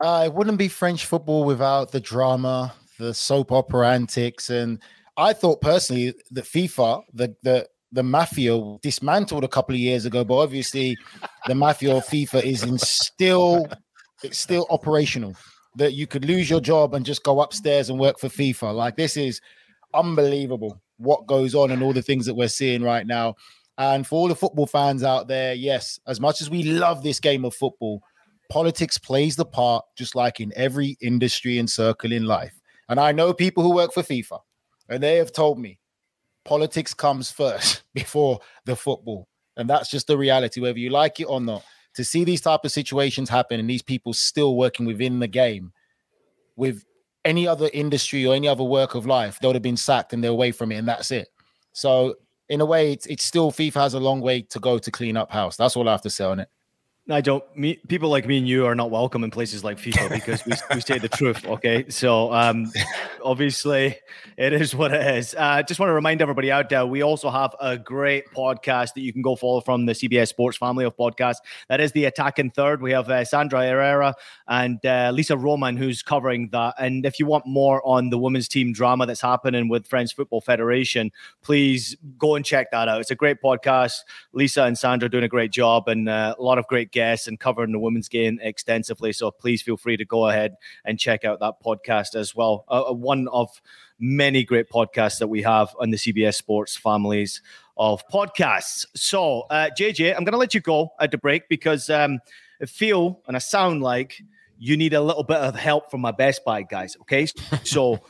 [0.00, 4.50] Uh, it wouldn't be French football without the drama, the soap opera antics.
[4.50, 4.80] And
[5.16, 10.24] I thought personally that FIFA, the the the mafia dismantled a couple of years ago,
[10.24, 10.96] but obviously
[11.46, 13.66] the mafia of FIFA is in still
[14.22, 15.34] it's still operational.
[15.76, 18.74] That you could lose your job and just go upstairs and work for FIFA.
[18.74, 19.40] Like this is
[19.92, 23.34] unbelievable what goes on and all the things that we're seeing right now.
[23.76, 27.18] And for all the football fans out there, yes, as much as we love this
[27.18, 28.02] game of football,
[28.50, 32.54] politics plays the part just like in every industry and circle in life.
[32.88, 34.40] And I know people who work for FIFA,
[34.88, 35.78] and they have told me
[36.44, 39.28] politics comes first before the football.
[39.56, 41.64] And that's just the reality, whether you like it or not.
[41.94, 45.72] To see these type of situations happen and these people still working within the game
[46.56, 46.84] with
[47.24, 50.22] any other industry or any other work of life, they would have been sacked and
[50.22, 51.28] they're away from it, and that's it.
[51.72, 52.16] So
[52.48, 55.16] in a way, it's, it's still FIFA has a long way to go to clean
[55.16, 55.56] up house.
[55.56, 56.48] That's all I have to say on it.
[57.06, 60.42] Nigel, me, people like me and you are not welcome in places like FIFA because
[60.46, 61.44] we, we say the truth.
[61.46, 61.84] Okay.
[61.90, 62.72] So, um,
[63.22, 63.96] obviously,
[64.38, 65.34] it is what it is.
[65.34, 68.94] I uh, just want to remind everybody out there we also have a great podcast
[68.94, 71.40] that you can go follow from the CBS Sports family of podcasts.
[71.68, 72.80] That is the Attacking Third.
[72.80, 74.14] We have uh, Sandra Herrera
[74.48, 76.74] and uh, Lisa Roman who's covering that.
[76.78, 80.40] And if you want more on the women's team drama that's happening with French Football
[80.40, 81.12] Federation,
[81.42, 83.02] please go and check that out.
[83.02, 83.98] It's a great podcast.
[84.32, 87.38] Lisa and Sandra doing a great job and uh, a lot of great guests and
[87.38, 89.12] covering the women's game extensively.
[89.12, 92.64] So please feel free to go ahead and check out that podcast as well.
[92.68, 93.60] Uh, uh one of
[93.98, 97.42] many great podcasts that we have on the CBS Sports families
[97.76, 98.86] of podcasts.
[98.94, 102.20] So, uh, JJ, I'm going to let you go at the break because um,
[102.62, 104.22] I feel and I sound like
[104.58, 106.96] you need a little bit of help from my Best Buy guys.
[107.02, 107.26] Okay.
[107.64, 108.00] So,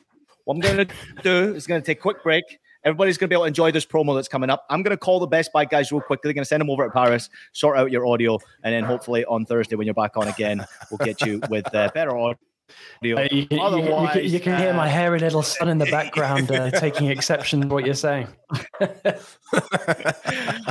[0.45, 2.61] what I'm going to do is going to take a quick break.
[2.85, 4.67] Everybody's going to be able to enjoy this promo that's coming up.
[4.71, 6.29] I'm going to call the Best Buy guys real quickly.
[6.29, 9.25] They're going to send them over to Paris, sort out your audio, and then hopefully
[9.25, 12.39] on Thursday when you're back on again, we'll get you with uh, better audio.
[12.71, 16.51] Uh, you, you, you, you, can hear my uh, hairy little son in the background
[16.51, 18.27] uh, taking exception to what you're saying.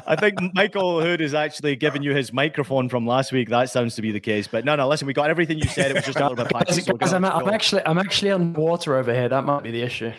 [0.08, 3.50] I think Michael Lahoud is actually giving you his microphone from last week.
[3.50, 4.48] That sounds to be the case.
[4.48, 5.92] But no, no, listen, we got everything you said.
[5.92, 8.96] It was just a little bit patchy, so I'm, I'm, actually, I'm actually on water
[8.96, 9.30] over here.
[9.30, 10.14] That might be the issue.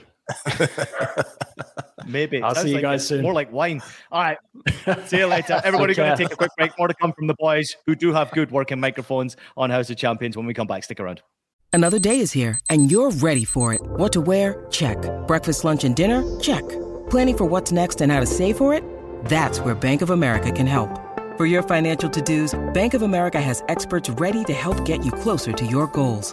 [2.07, 2.43] Maybe.
[2.43, 3.23] I'll see you like guys soon.
[3.23, 3.83] More like wine.
[4.13, 4.39] All right.
[5.07, 5.61] see you later.
[5.65, 6.73] Everybody's going to take a quick break.
[6.79, 9.97] More to come from the boys who do have good working microphones on House of
[9.97, 10.85] Champions when we come back.
[10.85, 11.23] Stick around.
[11.73, 13.81] Another day is here and you're ready for it.
[13.83, 14.67] What to wear?
[14.71, 14.99] Check.
[15.27, 16.23] Breakfast, lunch, and dinner?
[16.41, 16.67] Check.
[17.11, 18.85] Planning for what's next and how to save for it?
[19.25, 21.01] That's where Bank of America can help.
[21.37, 25.53] For your financial to-dos, Bank of America has experts ready to help get you closer
[25.53, 26.33] to your goals.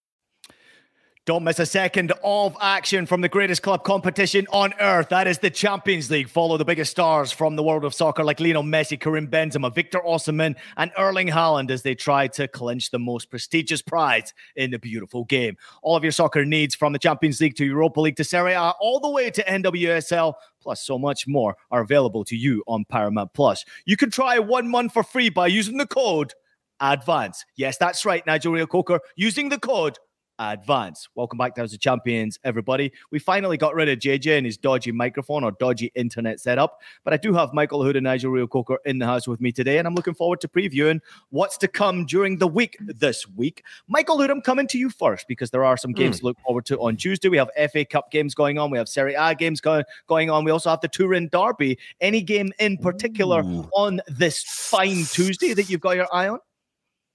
[1.31, 5.07] Don't miss a second of action from the greatest club competition on earth.
[5.07, 6.27] That is the Champions League.
[6.27, 10.01] Follow the biggest stars from the world of soccer like Lionel Messi, Karim Benzema, Victor
[10.05, 14.77] Osimhen, and Erling Haaland as they try to clinch the most prestigious prize in the
[14.77, 15.55] beautiful game.
[15.83, 18.73] All of your soccer needs from the Champions League to Europa League to Serie A,
[18.81, 23.31] all the way to NWSL, plus so much more are available to you on Paramount
[23.33, 23.63] Plus.
[23.85, 26.33] You can try one month for free by using the code
[26.81, 27.45] ADVANCE.
[27.55, 29.97] Yes, that's right, Nigel Reo-Coker, using the code
[30.49, 31.07] advance.
[31.13, 32.91] Welcome back to House of Champions, everybody.
[33.11, 37.13] We finally got rid of JJ and his dodgy microphone or dodgy internet setup, but
[37.13, 39.87] I do have Michael Lahoud and Nigel Reo-Coker in the house with me today, and
[39.87, 40.99] I'm looking forward to previewing
[41.29, 43.63] what's to come during the week this week.
[43.87, 46.19] Michael Lahoud, I'm coming to you first because there are some games mm.
[46.21, 47.29] to look forward to on Tuesday.
[47.29, 50.43] We have FA Cup games going on, we have Serie A games going, going on,
[50.43, 51.77] we also have the Turin Derby.
[51.99, 53.69] Any game in particular Ooh.
[53.75, 56.39] on this fine Tuesday that you've got your eye on?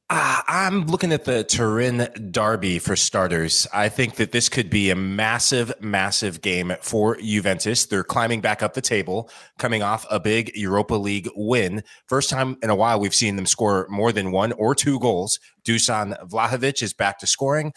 [0.09, 3.67] Uh, I'm looking at the Turin Derby for starters.
[3.75, 7.87] I think that this could be a massive, massive game for Juventus.
[7.87, 11.83] They're climbing back up the table, coming off a big Europa League win.
[12.07, 15.41] First time in a while we've seen them score more than one or two goals.
[15.65, 17.73] Dusan Vlahovic is back to scoring.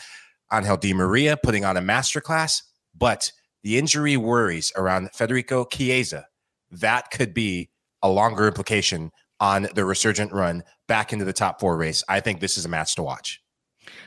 [0.54, 2.62] Angel Di Maria putting on a masterclass.
[2.96, 3.32] But
[3.64, 6.28] the injury worries around Federico Chiesa,
[6.70, 7.72] that could be
[8.04, 12.04] a longer implication on the resurgent run back into the top four race.
[12.08, 13.42] I think this is a match to watch.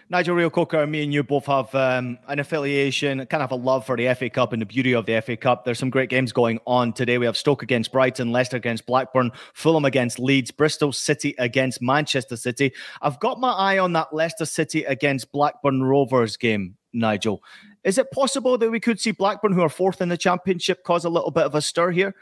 [0.09, 3.97] Nigel Reo-Coker, me and you both have um, an affiliation, kind of a love for
[3.97, 5.65] the FA Cup and the beauty of the FA Cup.
[5.65, 7.19] There's some great games going on today.
[7.19, 12.37] We have Stoke against Brighton, Leicester against Blackburn, Fulham against Leeds, Bristol City against Manchester
[12.37, 12.73] City.
[13.01, 17.43] I've got my eye on that Leicester City against Blackburn Rovers game, Nigel.
[17.85, 21.05] Is it possible that we could see Blackburn, who are fourth in the championship, cause
[21.05, 22.15] a little bit of a stir here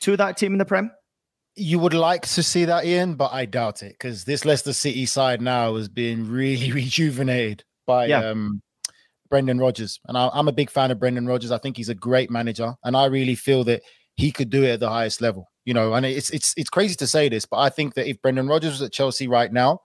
[0.00, 0.90] to that team in the Prem?
[1.56, 5.06] You would like to see that, Ian, but I doubt it because this Leicester City
[5.06, 8.30] side now is being really rejuvenated by yeah.
[8.30, 8.62] um,
[9.30, 10.00] Brendan Rodgers.
[10.06, 11.50] And I, am a big fan of Brendan Rodgers.
[11.50, 12.74] I think he's a great manager.
[12.84, 13.82] And I really feel that
[14.16, 15.48] he could do it at the highest level.
[15.64, 18.20] You know, and it's it's it's crazy to say this, but I think that if
[18.20, 19.80] Brendan Rodgers was at Chelsea right now,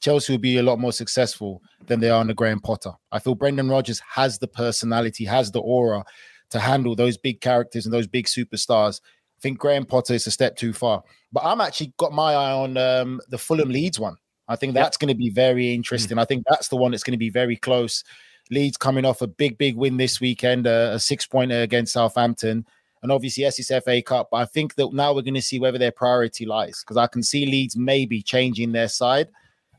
[0.00, 2.92] Chelsea would be a lot more successful than they are under Graham Potter.
[3.10, 6.04] I feel Brendan Rodgers has the personality, has the aura
[6.50, 9.00] to handle those big characters and those big superstars
[9.36, 11.02] I think Graham Potter is a step too far.
[11.32, 14.16] But I'm actually got my eye on um, the Fulham Leeds one.
[14.48, 15.00] I think that's yep.
[15.00, 16.16] going to be very interesting.
[16.16, 16.22] Mm.
[16.22, 18.04] I think that's the one that's going to be very close.
[18.50, 22.64] Leeds coming off a big, big win this weekend, uh, a six pointer against Southampton,
[23.02, 24.28] and obviously SSFA Cup.
[24.30, 27.08] But I think that now we're going to see whether their priority lies because I
[27.08, 29.28] can see Leeds maybe changing their side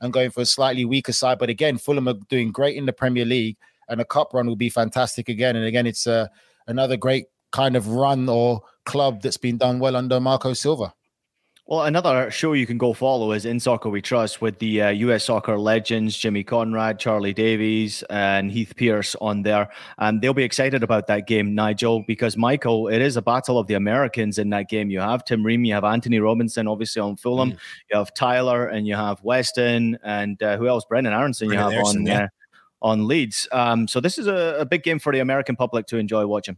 [0.01, 1.39] and going for a slightly weaker side.
[1.39, 3.57] But again, Fulham are doing great in the Premier League,
[3.89, 5.55] and a cup run will be fantastic again.
[5.55, 6.27] And again, it's uh,
[6.67, 10.93] another great kind of run or club that's been done well under Marco Silva.
[11.69, 14.89] Well, another show you can go follow is In Soccer We Trust with the uh,
[14.91, 19.67] US soccer legends Jimmy Conrad, Charlie Davies, and Heath Pearce on there.
[19.97, 23.67] And they'll be excited about that game, Nigel, because Michael, it is a battle of
[23.67, 24.89] the Americans in that game.
[24.89, 27.57] You have Tim Ream, you have Antonee Robinson, obviously on Fulham, mm.
[27.91, 30.85] you have Tyler, and you have Weston, and uh, who else?
[30.89, 32.23] Brenden Aaronson, you have Aaronson, on yeah.
[32.23, 32.27] uh,
[32.81, 33.45] on Leeds.
[33.51, 36.57] Um, so this is a, a big game for the American public to enjoy watching.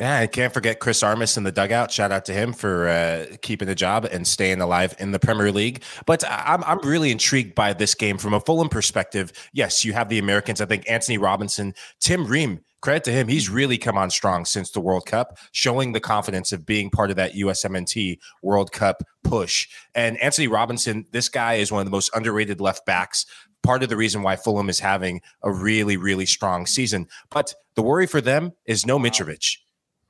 [0.00, 1.92] Yeah, I can't forget Chris Armas in the dugout.
[1.92, 5.52] Shout out to him for uh, keeping the job and staying alive in the Premier
[5.52, 5.84] League.
[6.04, 9.32] But I'm I'm really intrigued by this game from a Fulham perspective.
[9.52, 10.60] Yes, you have the Americans.
[10.60, 12.60] I think Antonee Robinson, Tim Ream.
[12.82, 16.52] Credit to him, he's really come on strong since the World Cup, showing the confidence
[16.52, 19.66] of being part of that USMNT World Cup push.
[19.94, 23.24] And Antonee Robinson, this guy is one of the most underrated left backs
[23.62, 27.06] part of the reason why Fulham is having a really, really strong season.
[27.30, 29.56] But the worry for them is no Mitrovic.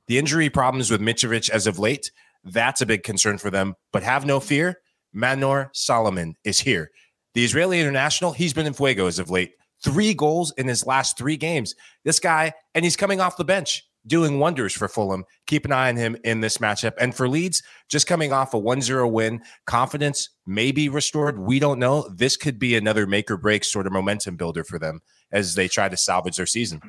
[0.07, 2.11] The injury problems with Mitrovic as of late,
[2.45, 3.75] that's a big concern for them.
[3.93, 4.81] But have no fear,
[5.13, 6.91] Manor Solomon is here.
[7.35, 9.53] The Israeli international, he's been in fuego as of late.
[9.83, 11.75] Three goals in his last three games.
[12.05, 15.25] This guy, and he's coming off the bench, doing wonders for Fulham.
[15.47, 16.93] Keep an eye on him in this matchup.
[16.99, 21.39] And for Leeds, just coming off a 1 0 win, confidence may be restored.
[21.39, 22.09] We don't know.
[22.09, 25.01] This could be another make or break sort of momentum builder for them
[25.33, 26.81] as they try to salvage their season.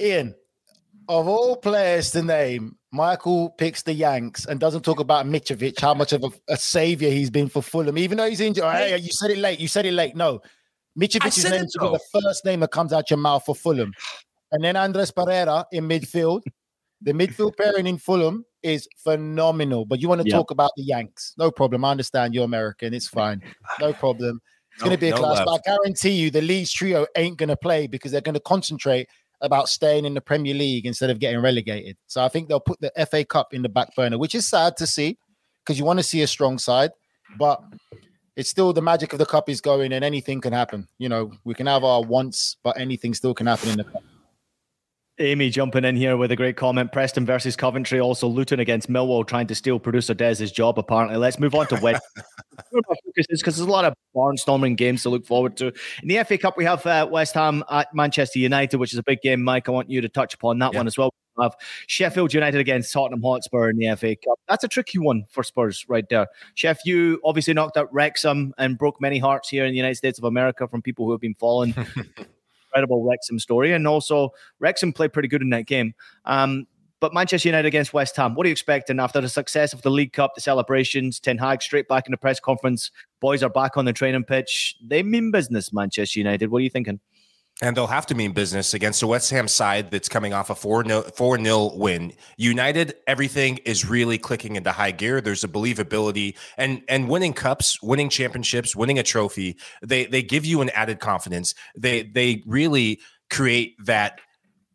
[0.00, 0.34] Ian,
[1.10, 5.92] of all players to name, Michael picks the Yanks and doesn't talk about Mitrovic, how
[5.92, 8.64] much of a, a savior he's been for Fulham, even though he's injured.
[8.64, 9.58] Hey, you said it late.
[9.58, 10.14] You said it late.
[10.14, 10.40] No,
[10.98, 13.92] Mitrovic's name should be the first name that comes out your mouth for Fulham.
[14.52, 16.42] And then Andreas Pereira in midfield.
[17.02, 19.86] The midfield pairing in Fulham is phenomenal.
[19.86, 20.36] But you want to yep.
[20.36, 21.34] talk about the Yanks?
[21.38, 21.84] No problem.
[21.84, 22.94] I understand you're American.
[22.94, 23.42] It's fine.
[23.80, 24.40] No problem.
[24.74, 25.38] It's no, going to be a no class.
[25.38, 25.46] Love.
[25.46, 28.40] But I guarantee you, the Leeds trio ain't going to play because they're going to
[28.40, 29.08] concentrate
[29.40, 31.96] about staying in the Premier League instead of getting relegated.
[32.06, 34.76] So I think they'll put the FA Cup in the back burner, which is sad
[34.78, 35.18] to see
[35.64, 36.90] because you want to see a strong side,
[37.38, 37.62] but
[38.36, 40.88] it's still the magic of the cup is going and anything can happen.
[40.98, 44.02] You know, we can have our wants, but anything still can happen in the cup.
[45.20, 46.92] Amy jumping in here with a great comment.
[46.92, 51.18] Preston versus Coventry, also Luton against Millwall, trying to steal producer Des's job, apparently.
[51.18, 52.02] Let's move on to West.
[53.14, 55.72] because there's a lot of barnstorming games to look forward to.
[56.02, 59.02] In the FA Cup, we have uh, West Ham at Manchester United, which is a
[59.02, 59.42] big game.
[59.42, 60.80] Mike, I want you to touch upon that yeah.
[60.80, 61.12] one as well.
[61.36, 61.54] We have
[61.86, 64.38] Sheffield United against Tottenham Hotspur in the FA Cup.
[64.48, 66.26] That's a tricky one for Spurs right there.
[66.54, 70.18] Chef, you obviously knocked out Wrexham and broke many hearts here in the United States
[70.18, 71.74] of America from people who have been following
[72.70, 73.72] incredible Wrexham story.
[73.72, 75.94] And also, Wrexham played pretty good in that game.
[76.24, 76.66] Um,
[77.00, 79.90] but Manchester United against West Ham, what are you expecting after the success of the
[79.90, 81.18] League Cup, the celebrations?
[81.18, 82.90] Ten Hag straight back in the press conference.
[83.20, 84.76] Boys are back on the training pitch.
[84.86, 86.50] They mean business, Manchester United.
[86.50, 87.00] What are you thinking?
[87.62, 90.54] And they'll have to mean business against a West Ham side that's coming off a
[90.54, 92.12] 4 0 win.
[92.38, 95.20] United, everything is really clicking into high gear.
[95.20, 100.46] There's a believability and and winning cups, winning championships, winning a trophy, they they give
[100.46, 101.54] you an added confidence.
[101.76, 104.20] They they really create that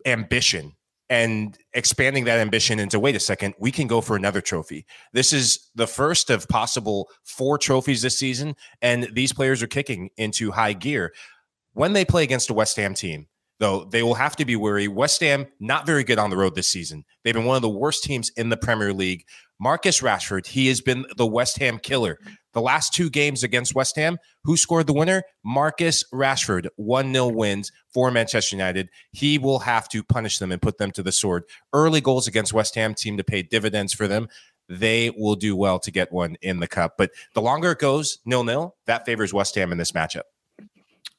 [0.05, 0.75] ambition
[1.09, 4.85] and expanding that ambition into wait a second, we can go for another trophy.
[5.13, 10.09] This is the first of possible four trophies this season, and these players are kicking
[10.17, 11.13] into high gear.
[11.75, 13.27] When they play against a West Ham team,
[13.59, 14.87] though, they will have to be wary.
[14.87, 17.03] West Ham, not very good on the road this season.
[17.21, 19.25] They've been one of the worst teams in the Premier League.
[19.59, 22.17] Marcus Rashford, he has been the West Ham killer.
[22.53, 25.23] The last two games against West Ham, who scored the winner?
[25.43, 28.87] Marcus Rashford, 1 0 wins for Manchester United.
[29.11, 31.43] He will have to punish them and put them to the sword.
[31.73, 34.29] Early goals against West Ham seem to pay dividends for them.
[34.69, 36.93] They will do well to get one in the cup.
[36.97, 40.23] But the longer it goes, nil nil, that favors West Ham in this matchup.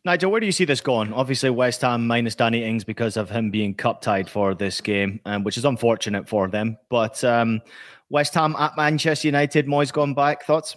[0.06, 1.12] Nigel, where do you see this going?
[1.12, 5.20] Obviously, West Ham minus Danny Ings because of him being cup tied for this game,
[5.24, 6.78] um, which is unfortunate for them.
[6.88, 7.60] But um,
[8.08, 10.44] West Ham at Manchester United, Moyes gone back.
[10.44, 10.76] Thoughts?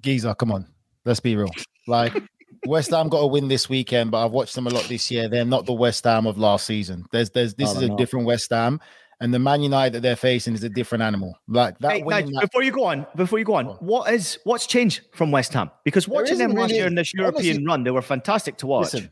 [0.00, 0.66] Geezer, come on.
[1.04, 1.48] Let's be real.
[1.86, 2.20] Like,
[2.66, 5.28] West Ham got a win this weekend, but I've watched them a lot this year.
[5.28, 7.06] They're not the West Ham of last season.
[7.12, 7.98] There's, there's, this no, is a not.
[7.98, 8.80] different West Ham
[9.20, 11.34] and the Man United that they're facing is a different animal.
[11.48, 11.92] Like that.
[11.92, 15.30] Hey, that- before you go on, before you go on, what is what's changed from
[15.30, 15.70] West Ham?
[15.84, 18.66] Because watching them last really, year in this European honestly, run, they were fantastic to
[18.66, 18.94] watch.
[18.94, 19.10] Listen,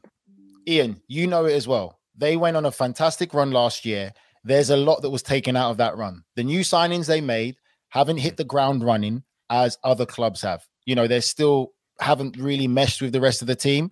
[0.67, 1.99] Ian, you know it as well.
[2.17, 4.13] They went on a fantastic run last year.
[4.45, 6.23] There's a lot that was taken out of that run.
[6.37, 7.57] The new signings they made
[7.89, 10.65] haven't hit the ground running as other clubs have.
[10.85, 13.91] You know, they're still haven't really meshed with the rest of the team.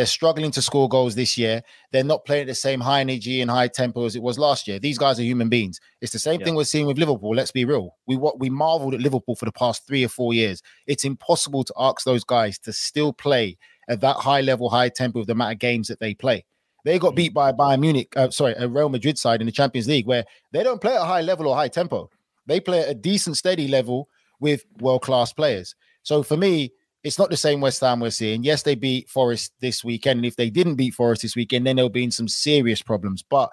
[0.00, 1.62] They're struggling to score goals this year.
[1.92, 4.66] They're not playing at the same high energy and high tempo as it was last
[4.66, 4.78] year.
[4.78, 5.78] These guys are human beings.
[6.00, 6.46] It's the same yeah.
[6.46, 7.34] thing we're seeing with Liverpool.
[7.34, 7.98] Let's be real.
[8.06, 10.62] We what we marveled at Liverpool for the past three or four years.
[10.86, 13.58] It's impossible to ask those guys to still play
[13.90, 16.46] at that high level, high tempo of the amount of games that they play.
[16.86, 19.86] They got beat by Bayern Munich, uh, sorry, a Real Madrid side in the Champions
[19.86, 22.08] League where they don't play at a high level or high tempo.
[22.46, 24.08] They play at a decent, steady level
[24.40, 25.74] with world class players.
[26.04, 26.72] So for me,
[27.02, 28.42] it's not the same West Ham we're seeing.
[28.42, 30.18] Yes, they beat Forest this weekend.
[30.18, 33.22] And if they didn't beat Forest this weekend, then there'll be in some serious problems.
[33.22, 33.50] But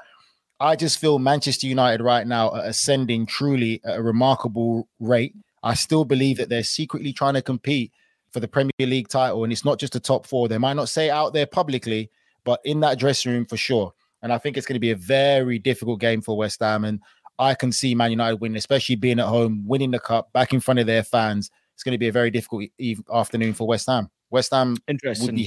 [0.60, 5.34] I just feel Manchester United right now are ascending truly at a remarkable rate.
[5.64, 7.92] I still believe that they're secretly trying to compete
[8.32, 9.44] for the Premier League title.
[9.44, 10.48] And it's not just the top four.
[10.48, 12.10] They might not say out there publicly,
[12.44, 13.94] but in that dressing room for sure.
[14.22, 16.84] And I think it's going to be a very difficult game for West Ham.
[16.84, 17.00] And
[17.40, 20.60] I can see Man United winning, especially being at home, winning the cup back in
[20.60, 23.86] front of their fans it's going to be a very difficult eve- afternoon for West
[23.86, 24.10] Ham.
[24.32, 24.78] West Ham
[25.22, 25.44] would be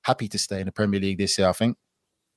[0.00, 1.76] happy to stay in the Premier League this year, I think.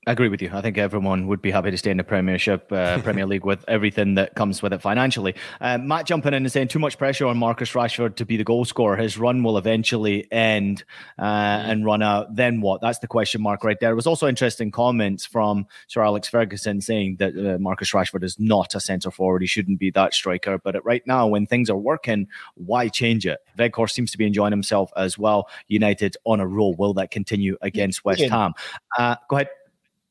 [0.07, 0.49] I agree with you.
[0.51, 3.63] I think everyone would be happy to stay in the Premiership, uh, Premier League with
[3.67, 5.35] everything that comes with it financially.
[5.59, 8.43] Uh, Matt jumping in and saying too much pressure on Marcus Rashford to be the
[8.43, 8.95] goal scorer.
[8.95, 10.83] His run will eventually end
[11.19, 11.69] uh, mm.
[11.69, 12.35] and run out.
[12.35, 12.81] Then what?
[12.81, 13.89] That's the question mark right there.
[13.89, 18.39] There was also interesting comments from Sir Alex Ferguson saying that uh, Marcus Rashford is
[18.39, 19.43] not a centre forward.
[19.43, 20.57] He shouldn't be that striker.
[20.57, 23.37] But right now, when things are working, why change it?
[23.55, 25.47] Weghorst seems to be enjoying himself as well.
[25.67, 26.73] United on a roll.
[26.73, 28.53] Will that continue against West Ham?
[28.97, 29.49] Uh, go ahead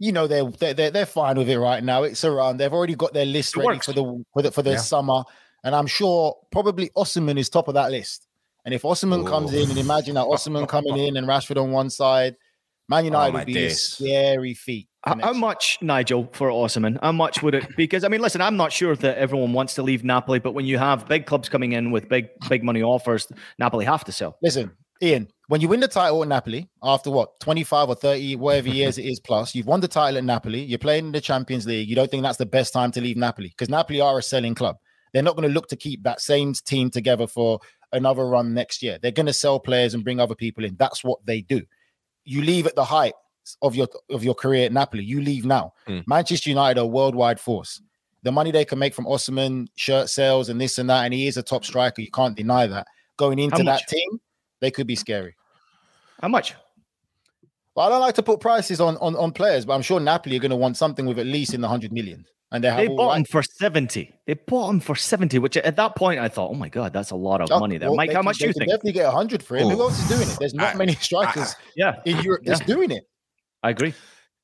[0.00, 2.02] you know they're they're they're fine with it right now.
[2.02, 2.56] It's around.
[2.56, 3.86] They've already got their list it ready works.
[3.86, 4.78] for the for the for the yeah.
[4.78, 5.22] summer,
[5.62, 8.26] and I'm sure probably Osimhen is top of that list.
[8.64, 11.90] And if Osimhen comes in, and imagine that Osimhen coming in and Rashford on one
[11.90, 12.36] side,
[12.88, 13.72] Man oh, United oh, would be days.
[13.72, 14.88] a scary feat.
[15.04, 16.98] How, how much, Nigel, for Osimhen?
[17.02, 17.66] How much would it?
[17.76, 20.64] Because I mean, listen, I'm not sure that everyone wants to leave Napoli, but when
[20.64, 23.28] you have big clubs coming in with big big money offers,
[23.58, 24.38] Napoli have to sell.
[24.42, 24.72] Listen,
[25.02, 28.98] Ian, when you win the title at Napoli after what 25 or 30 whatever years
[28.98, 31.88] it is plus you've won the title at Napoli you're playing in the Champions League
[31.88, 34.54] you don't think that's the best time to leave Napoli because Napoli are a selling
[34.54, 34.76] club.
[35.12, 37.58] They're not going to look to keep that same team together for
[37.92, 38.98] another run next year.
[39.02, 40.76] They're going to sell players and bring other people in.
[40.78, 41.62] That's what they do.
[42.24, 43.14] You leave at the height
[43.62, 45.72] of your of your career at Napoli you leave now.
[45.88, 46.04] Mm.
[46.06, 47.82] Manchester United are a worldwide force.
[48.22, 51.26] The money they can make from Osimhen shirt sales and this and that and he
[51.26, 52.86] is a top striker you can't deny that.
[53.16, 54.20] Going into that team
[54.60, 55.34] they could be scary
[56.20, 56.54] how much?
[57.74, 60.36] Well, I don't like to put prices on on, on players, but I'm sure Napoli
[60.36, 62.24] are going to want something with at least in the hundred million.
[62.52, 63.18] And they, they bought right.
[63.18, 64.12] him for 70.
[64.26, 67.12] They bought him for 70, which at that point I thought, oh my God, that's
[67.12, 67.90] a lot of oh, money there.
[67.90, 68.68] Well, Mike, how much do you think?
[68.68, 69.68] definitely get 100 for him.
[69.68, 69.70] Ooh.
[69.70, 70.36] Who else is doing it?
[70.40, 72.00] There's not I, many strikers I, yeah.
[72.06, 72.66] in Europe that's yeah.
[72.66, 73.04] doing it.
[73.62, 73.94] I agree.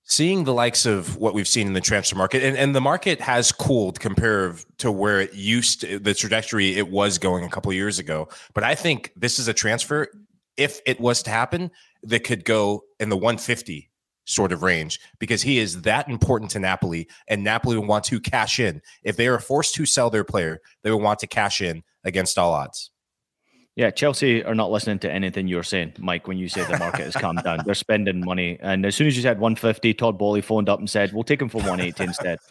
[0.08, 3.20] Seeing the likes of what we've seen in the transfer market, and, and the market
[3.20, 7.72] has cooled compared to where it used to, the trajectory it was going a couple
[7.72, 8.28] years ago.
[8.54, 10.08] But I think this is a transfer
[10.56, 11.70] if it was to happen,
[12.02, 13.90] that could go in the 150
[14.24, 18.20] sort of range because he is that important to Napoli and Napoli will want to
[18.20, 18.82] cash in.
[19.02, 22.38] If they are forced to sell their player, they will want to cash in against
[22.38, 22.90] all odds.
[23.76, 27.04] Yeah, Chelsea are not listening to anything you're saying, Mike, when you say the market
[27.04, 27.60] has calmed down.
[27.66, 28.56] They're spending money.
[28.62, 31.42] And as soon as you said 150, Todd Boehly phoned up and said, We'll take
[31.42, 32.38] him for 180 instead.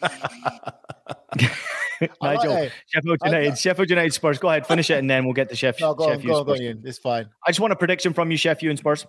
[2.22, 4.38] Nigel, like, Sheffield United, I, Sheffield United Spurs.
[4.38, 6.36] Go ahead, finish it, and then we'll get to Sheff- no, go Sheffield.
[6.36, 7.28] On, go on, go on, It's fine.
[7.44, 9.04] I just want a prediction from you, Sheffield and Spurs.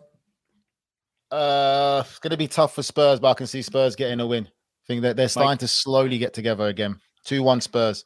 [1.30, 4.26] Uh, it's going to be tough for Spurs, but I can see Spurs getting a
[4.26, 4.46] win.
[4.48, 5.60] I think that they're starting Mike.
[5.60, 7.00] to slowly get together again.
[7.26, 8.06] Two-one Spurs.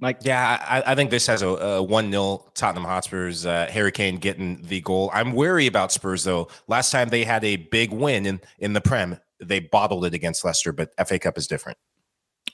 [0.00, 3.46] Mike, yeah, I, I think this has a, a one 0 Tottenham Hotspurs.
[3.46, 5.10] Uh, Harry Kane getting the goal.
[5.12, 6.48] I'm wary about Spurs though.
[6.66, 10.44] Last time they had a big win in in the Prem, they bottled it against
[10.44, 11.78] Leicester, but FA Cup is different.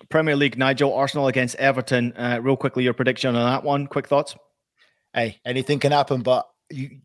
[0.09, 2.12] Premier League, Nigel, Arsenal against Everton.
[2.16, 3.86] Uh, real quickly, your prediction on that one.
[3.86, 4.36] Quick thoughts.
[5.12, 7.01] Hey, anything can happen, but you,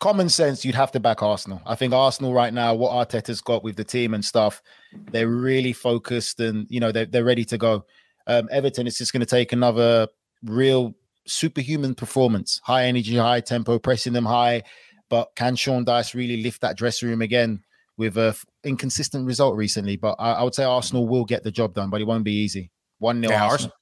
[0.00, 1.60] common sense, you'd have to back Arsenal.
[1.66, 4.62] I think Arsenal right now, what Arteta's got with the team and stuff,
[5.10, 7.84] they're really focused and you know they're they're ready to go.
[8.28, 10.06] Um, Everton, it's just going to take another
[10.44, 10.94] real
[11.26, 14.62] superhuman performance, high energy, high tempo, pressing them high.
[15.10, 17.62] But can Sean Dyche really lift that dressing room again
[17.96, 21.74] with a inconsistent result recently, but I, I, would say Arsenal will get the job
[21.74, 22.70] done, but it won't be easy.
[23.00, 23.74] One 0 yeah, Arsenal.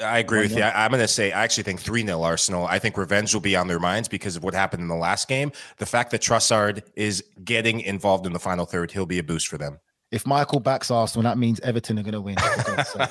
[0.00, 0.62] I agree with you.
[0.62, 2.66] I, am going to say I actually think 3 0 Arsenal.
[2.66, 5.26] I think revenge will be on their minds because of what happened in the last
[5.26, 5.52] game.
[5.78, 9.48] The fact that Trossard is getting involved in the final third, he'll be a boost
[9.48, 9.80] for them.
[10.12, 12.36] If Michael backs Arsenal, that means Everton are going to win.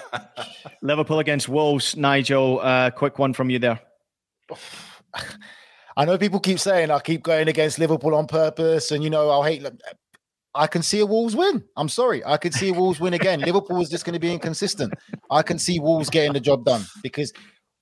[0.82, 1.98] Liverpool against Wolves.
[1.98, 3.80] Nigel, uh, quick one from you there.
[5.98, 9.30] I know people keep saying I keep going against Liverpool on purpose, and you know
[9.30, 9.66] I'll hate.
[10.54, 11.64] I can see a Wolves win.
[11.76, 12.24] I'm sorry.
[12.26, 13.40] I could see a Wolves win again.
[13.46, 14.94] Liverpool is just going to be inconsistent.
[15.30, 17.34] I can see Wolves getting the job done because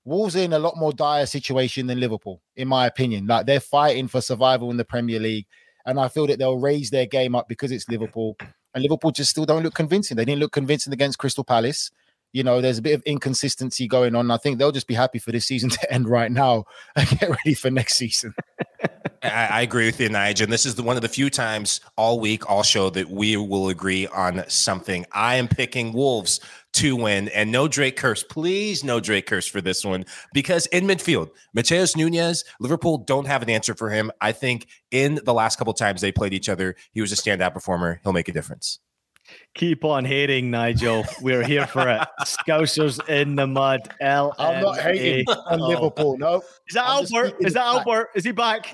[0.05, 3.27] Wolves are in a lot more dire situation than Liverpool, in my opinion.
[3.27, 5.45] Like they're fighting for survival in the Premier League,
[5.85, 8.37] and I feel that they'll raise their game up because it's Liverpool,
[8.73, 10.17] and Liverpool just still don't look convincing.
[10.17, 11.91] They didn't look convincing against Crystal Palace.
[12.31, 14.31] You know, there's a bit of inconsistency going on.
[14.31, 16.65] I think they'll just be happy for this season to end right now
[16.95, 18.33] and get ready for next season.
[19.23, 20.45] I, I, agree with you, Nigel.
[20.45, 23.37] And this is the, one of the few times all week, all show that we
[23.37, 25.05] will agree on something.
[25.11, 26.39] I am picking Wolves
[26.73, 30.85] to win, and no Drake curse, please, no Drake curse for this one because in
[30.85, 34.11] midfield, Matheus Nunes, Liverpool don't have an answer for him.
[34.21, 37.53] I think in the last couple times they played each other, he was a standout
[37.53, 37.99] performer.
[38.03, 38.79] He'll make a difference.
[39.55, 41.05] Keep on hating, Nigel.
[41.21, 42.01] We're here for it.
[42.21, 43.81] Scousers in the mud.
[44.01, 44.33] L.
[44.39, 46.17] I'm not hating on Liverpool.
[46.17, 46.41] No.
[46.67, 47.35] Is that I'm Albert?
[47.39, 48.09] Is that Albert?
[48.15, 48.73] Is he back?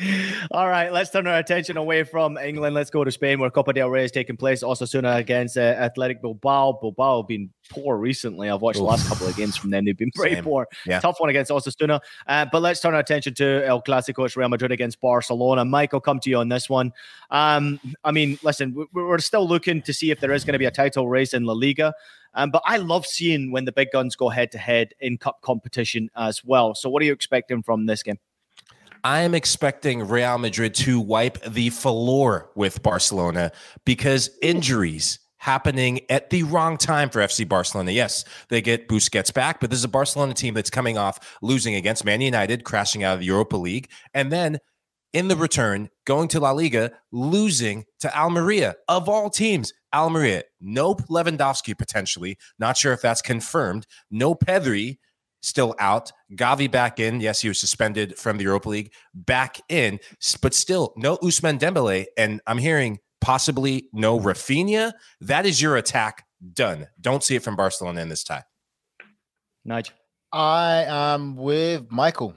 [0.50, 2.74] All right, let's turn our attention away from England.
[2.74, 4.62] Let's go to Spain, where Copa del Rey is taking place.
[4.62, 6.78] Osasuna against uh, Athletic Bilbao.
[6.80, 8.50] Bilbao have been poor recently.
[8.50, 8.82] I've watched Oof.
[8.82, 9.84] the last couple of games from them.
[9.84, 10.44] They've been pretty Same.
[10.44, 10.66] poor.
[10.84, 11.00] Yeah.
[11.00, 12.00] Tough one against Osasuna.
[12.26, 14.26] Uh, but let's turn our attention to El Clasico.
[14.26, 15.64] It's Real Madrid against Barcelona.
[15.64, 16.92] Mike, I'll come to you on this one.
[17.30, 20.66] Um, I mean, listen, we're still looking to see if there is going to be
[20.66, 21.94] a title race in La Liga.
[22.34, 25.40] Um, but I love seeing when the big guns go head to head in cup
[25.42, 26.74] competition as well.
[26.74, 28.18] So, what are you expecting from this game?
[29.04, 33.52] I am expecting Real Madrid to wipe the floor with Barcelona
[33.84, 37.90] because injuries happening at the wrong time for FC Barcelona.
[37.90, 41.74] Yes, they get Busquets back, but this is a Barcelona team that's coming off losing
[41.74, 44.58] against Man United, crashing out of the Europa League, and then
[45.14, 49.72] in the return, going to La Liga, losing to Almeria of all teams.
[49.94, 52.36] Almeria, no Lewandowski potentially.
[52.58, 53.86] Not sure if that's confirmed.
[54.10, 54.98] No Pedri
[55.40, 56.10] still out.
[56.32, 57.20] Gavi back in.
[57.20, 58.92] Yes, he was suspended from the Europa League.
[59.14, 60.00] Back in,
[60.42, 62.06] but still no Ousmane Dembele.
[62.18, 64.92] And I'm hearing possibly no Raphinha.
[65.20, 66.88] That is your attack done.
[67.00, 68.42] Don't see it from Barcelona in this tie.
[69.64, 69.94] Nigel.
[70.32, 72.36] I am with Michael.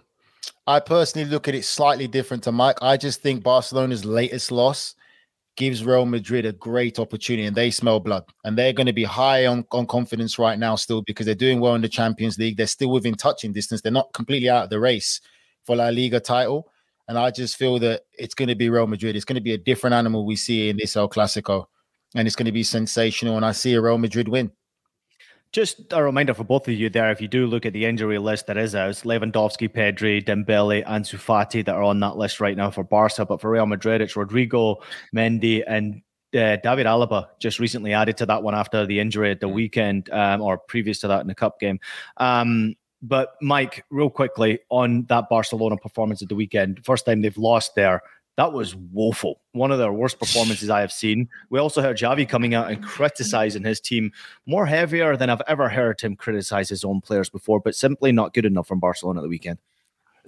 [0.67, 2.77] I personally look at it slightly different to Mike.
[2.81, 4.95] I just think Barcelona's latest loss
[5.55, 8.23] gives Real Madrid a great opportunity and they smell blood.
[8.43, 11.61] And they're going to be high on, on confidence right now still because they're doing
[11.61, 12.57] well in the Champions League.
[12.57, 13.81] They're still within touching distance.
[13.81, 15.21] They're not completely out of the race
[15.65, 16.69] for La Liga title.
[17.07, 19.15] And I just feel that it's going to be Real Madrid.
[19.15, 21.65] It's going to be a different animal we see in this El Clasico.
[22.13, 23.37] And it's going to be sensational.
[23.37, 24.51] And I see a Real Madrid win.
[25.53, 28.17] Just a reminder for both of you there, if you do look at the injury
[28.17, 32.57] list that is out, Lewandowski, Pedri, Dembele, Ansu Fati that are on that list right
[32.57, 33.25] now for Barca.
[33.25, 34.77] But for Real Madrid, it's Rodrygo,
[35.15, 36.01] Mendy, and
[36.33, 39.53] uh, David Alaba just recently added to that one after the injury at the mm.
[39.53, 41.79] weekend um, or previous to that in the cup game.
[42.17, 47.37] Um, but Mike, real quickly on that Barcelona performance at the weekend, first time they've
[47.37, 48.01] lost there
[48.37, 49.41] that was woeful.
[49.51, 51.27] One of their worst performances I have seen.
[51.49, 54.11] We also heard Xavi coming out and criticizing his team
[54.45, 58.33] more heavier than I've ever heard him criticize his own players before, but simply not
[58.35, 59.57] good enough from Barcelona at the weekend.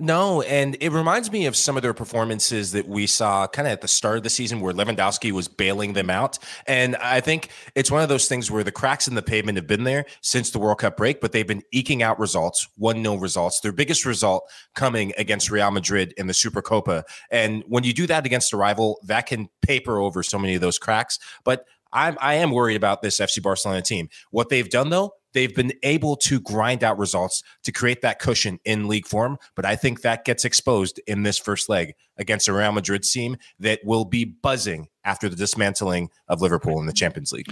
[0.01, 3.73] No, and it reminds me of some of their performances that we saw kind of
[3.73, 6.39] at the start of the season where Lewandowski was bailing them out.
[6.67, 9.67] And I think it's one of those things where the cracks in the pavement have
[9.67, 13.15] been there since the World Cup break, but they've been eking out results, 1 0
[13.15, 13.59] results.
[13.59, 17.03] Their biggest result coming against Real Madrid in the Supercopa.
[17.29, 20.61] And when you do that against a rival, that can paper over so many of
[20.61, 21.19] those cracks.
[21.43, 24.09] But I'm, I am worried about this FC Barcelona team.
[24.31, 28.59] What they've done, though, they've been able to grind out results to create that cushion
[28.65, 29.37] in league form.
[29.55, 33.37] But I think that gets exposed in this first leg against a Real Madrid team
[33.59, 37.47] that will be buzzing after the dismantling of Liverpool in the Champions League.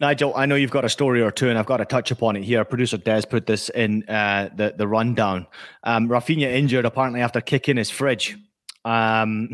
[0.00, 2.36] Nigel, I know you've got a story or two, and I've got to touch upon
[2.36, 2.64] it here.
[2.64, 5.48] Producer Des put this in uh, the the rundown.
[5.82, 8.36] Um, Raphinha injured apparently after kicking his fridge.
[8.84, 9.50] Um,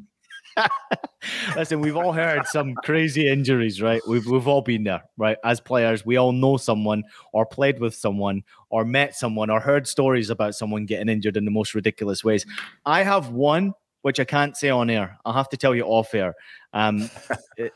[1.56, 4.00] Listen, we've all heard some crazy injuries, right?
[4.08, 5.36] We've we've all been there, right?
[5.44, 9.86] As players, we all know someone or played with someone or met someone or heard
[9.86, 12.46] stories about someone getting injured in the most ridiculous ways.
[12.86, 15.18] I have one which I can't say on air.
[15.24, 16.34] I'll have to tell you off air.
[16.72, 17.10] Um,
[17.56, 17.72] it,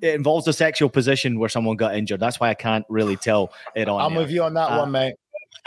[0.00, 2.20] it involves a sexual position where someone got injured.
[2.20, 4.00] That's why I can't really tell it on.
[4.00, 4.22] I'm air.
[4.22, 5.14] with you on that uh, one, mate.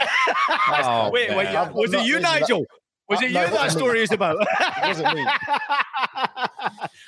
[0.00, 2.64] oh, wait, wait, was it you, Nigel?
[3.10, 4.36] Was uh, it no, you that story is about?
[4.60, 5.26] it wasn't me.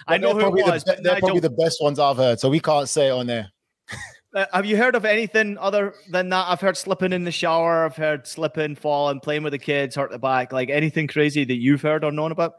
[0.08, 0.82] I know who it was.
[0.82, 3.50] The, they're probably the best ones I've heard, so we can't say it on there.
[4.34, 6.46] Uh, have you heard of anything other than that?
[6.48, 7.84] I've heard slipping in the shower.
[7.84, 10.54] I've heard slipping, falling, playing with the kids, hurt the back.
[10.54, 12.54] Like anything crazy that you've heard or known about?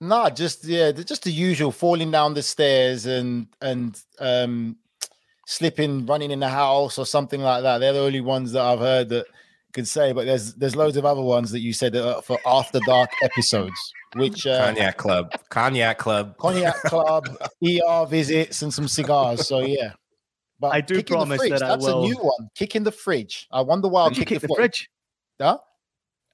[0.00, 4.76] Nah, just yeah, just the usual falling down the stairs and and um
[5.48, 7.78] slipping, running in the house or something like that.
[7.78, 9.26] They're the only ones that I've heard that
[9.76, 13.10] could say, but there's there's loads of other ones that you said for after dark
[13.22, 13.78] episodes,
[14.16, 17.28] which uh, cognac club, cognac club, cognac club,
[17.64, 19.46] ER visits, and some cigars.
[19.46, 19.92] So yeah.
[20.58, 22.04] But I do promise fridge, that that's I will.
[22.04, 22.48] a new one.
[22.56, 23.46] Kick in the fridge.
[23.52, 24.02] I wonder why.
[24.04, 24.78] I'll Did you kick kick the fridge.
[24.78, 24.90] fridge?
[25.38, 25.58] Huh?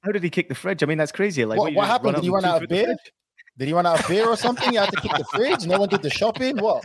[0.04, 0.82] How did he kick the fridge?
[0.82, 1.44] I mean, that's crazy.
[1.44, 2.14] Like, What, you what happened?
[2.14, 2.94] up Did he run out of beer?
[3.58, 4.72] Did he run out of beer or something?
[4.72, 5.66] You had to kick the fridge.
[5.66, 6.56] No one did the shopping.
[6.58, 6.84] What?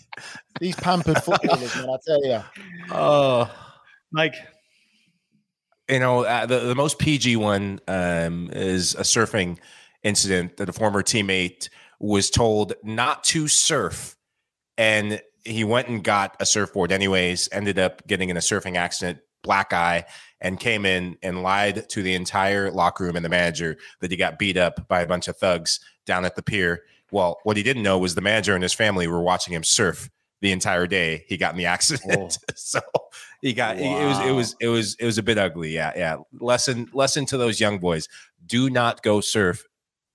[0.60, 1.88] These pampered footballers, man.
[1.88, 2.42] I tell you.
[2.92, 3.50] Oh,
[4.12, 4.34] Mike.
[5.88, 9.58] You know, uh, the, the most PG one um, is a surfing
[10.02, 11.68] incident that a former teammate
[12.00, 14.16] was told not to surf.
[14.76, 19.18] And he went and got a surfboard anyways, ended up getting in a surfing accident,
[19.42, 20.04] black eye,
[20.40, 24.16] and came in and lied to the entire locker room and the manager that he
[24.16, 26.82] got beat up by a bunch of thugs down at the pier.
[27.10, 30.10] Well, what he didn't know was the manager and his family were watching him surf
[30.40, 32.38] the entire day he got in the accident.
[32.42, 32.52] Oh.
[32.56, 32.80] so
[33.42, 35.70] he got it was it was it was it was a bit ugly.
[35.74, 36.16] Yeah, yeah.
[36.40, 38.08] Lesson lesson to those young boys:
[38.46, 39.64] do not go surf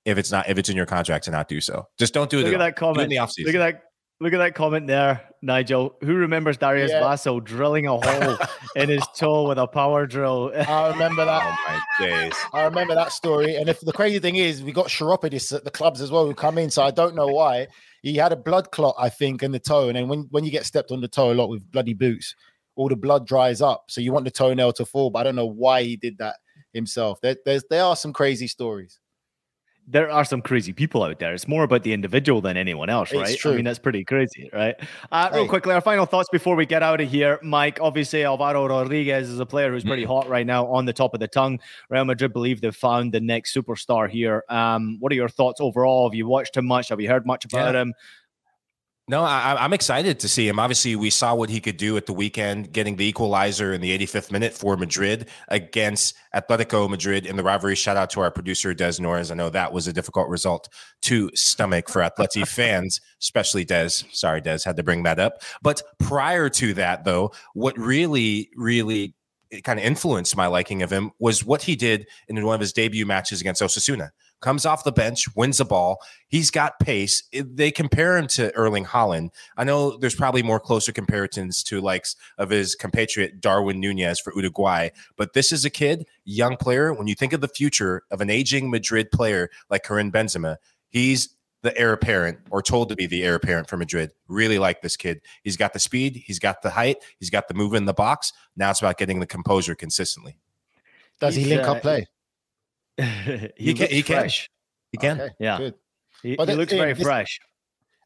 [0.05, 1.87] if it's not if it's in your contract to not do so.
[1.97, 2.43] Just don't do it.
[2.43, 2.67] Look at all.
[2.67, 3.03] that comment.
[3.03, 3.45] In the offseason.
[3.45, 3.83] Look at that.
[4.19, 5.95] Look at that comment there, Nigel.
[6.01, 7.01] Who remembers Darius Yeah.
[7.01, 8.37] Vassell drilling a hole
[8.75, 10.51] in his toe with a power drill?
[10.55, 11.41] I remember that.
[11.67, 12.33] Oh my days.
[12.53, 13.55] I remember that story.
[13.55, 16.35] And if the crazy thing is, we got Chiropodis at the clubs as well who
[16.35, 16.69] come in.
[16.69, 17.67] So I don't know why.
[18.01, 19.87] He had a blood clot, I think, in the toe.
[19.87, 22.35] And then when, when you get stepped on the toe a lot with bloody boots,
[22.75, 23.85] all the blood dries up.
[23.89, 25.09] So you want the toenail to fall.
[25.09, 26.37] But I don't know why he did that
[26.73, 27.21] himself.
[27.21, 28.99] There, there's there are some crazy stories.
[29.91, 31.33] There are some crazy people out there.
[31.33, 33.53] It's more about the individual than anyone else, It's right?
[33.53, 34.75] I mean, that's pretty crazy, right?
[35.11, 37.39] Uh, real quickly, our final thoughts before we get out of here.
[37.43, 39.87] Mike, obviously, Alvaro Rodriguez is a player who's Mm.
[39.87, 41.59] pretty hot right now on the top of the tongue.
[41.89, 44.43] Real Madrid believe they've found the next superstar here.
[44.47, 46.07] Um, what are your thoughts overall?
[46.09, 46.87] Have you watched him much?
[46.89, 47.81] Have you heard much about Yeah.
[47.81, 47.93] him?
[49.11, 50.57] No, I, I'm excited to see him.
[50.57, 53.91] Obviously, we saw what he could do at the weekend, getting the equalizer in the
[53.99, 57.75] 85th minute for Madrid against Atletico Madrid in the rivalry.
[57.75, 59.29] Shout out to our producer Des Norris.
[59.29, 60.69] I know that was a difficult result
[61.01, 63.89] to stomach for Atleti fans, especially Des.
[64.13, 65.41] Sorry, Des, had to bring that up.
[65.61, 69.13] But prior to that, though, what really, really
[69.65, 72.71] kind of influenced my liking of him was what he did in one of his
[72.71, 74.11] debut matches against Osasuna.
[74.41, 75.99] Comes off the bench, wins the ball.
[76.27, 77.23] He's got pace.
[77.31, 79.29] They compare him to Erling Haaland.
[79.55, 84.33] I know there's probably more closer comparisons to likes of his compatriot Darwin Nunez for
[84.35, 86.93] Uruguay, but this is a kid, young player.
[86.93, 90.57] When you think of the future of an aging Madrid player like Karim Benzema,
[90.89, 91.29] he's
[91.61, 94.11] the heir apparent or told to be the heir apparent for Madrid.
[94.27, 95.21] Really like this kid.
[95.43, 98.33] He's got the speed, he's got the height, he's got the move in the box.
[98.55, 100.37] Now it's about getting the composure consistently.
[101.19, 102.07] Does he link uh, up play?
[102.97, 104.29] he, He can- he can.
[104.91, 105.21] He can.
[105.21, 105.57] Okay, Yeah.
[105.57, 105.73] Good.
[106.21, 107.39] He, But he looks very this- fresh.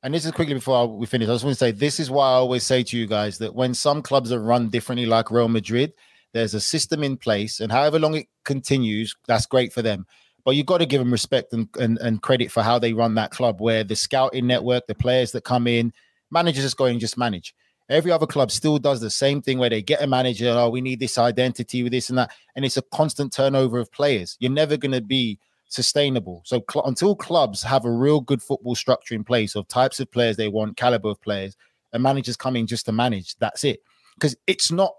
[0.04, 1.28] And this is quickly before we finish.
[1.28, 3.56] I just want to say this is why I always say to you guys that
[3.56, 5.94] when some clubs are run differently, like Real Madrid,
[6.32, 10.06] there's a system in place, and however long it continues, that's great for them.
[10.44, 13.16] But you've got to give them respect and, and, and credit for how they run
[13.16, 15.92] that club, where the scouting network, the players that come in,
[16.30, 17.56] managers just go and just manage.
[17.90, 20.82] Every other club still does the same thing where they get a manager, oh, we
[20.82, 22.32] need this identity with this and that.
[22.56, 24.38] And it's a constant turnover of players.
[24.40, 26.42] You're never going to be sustainable.
[26.46, 30.12] So cl- until clubs have a real good football structure in place of types of
[30.12, 31.56] players they want, caliber of players,
[31.94, 33.82] and managers coming just to manage, that's it.
[34.16, 34.94] Because it's not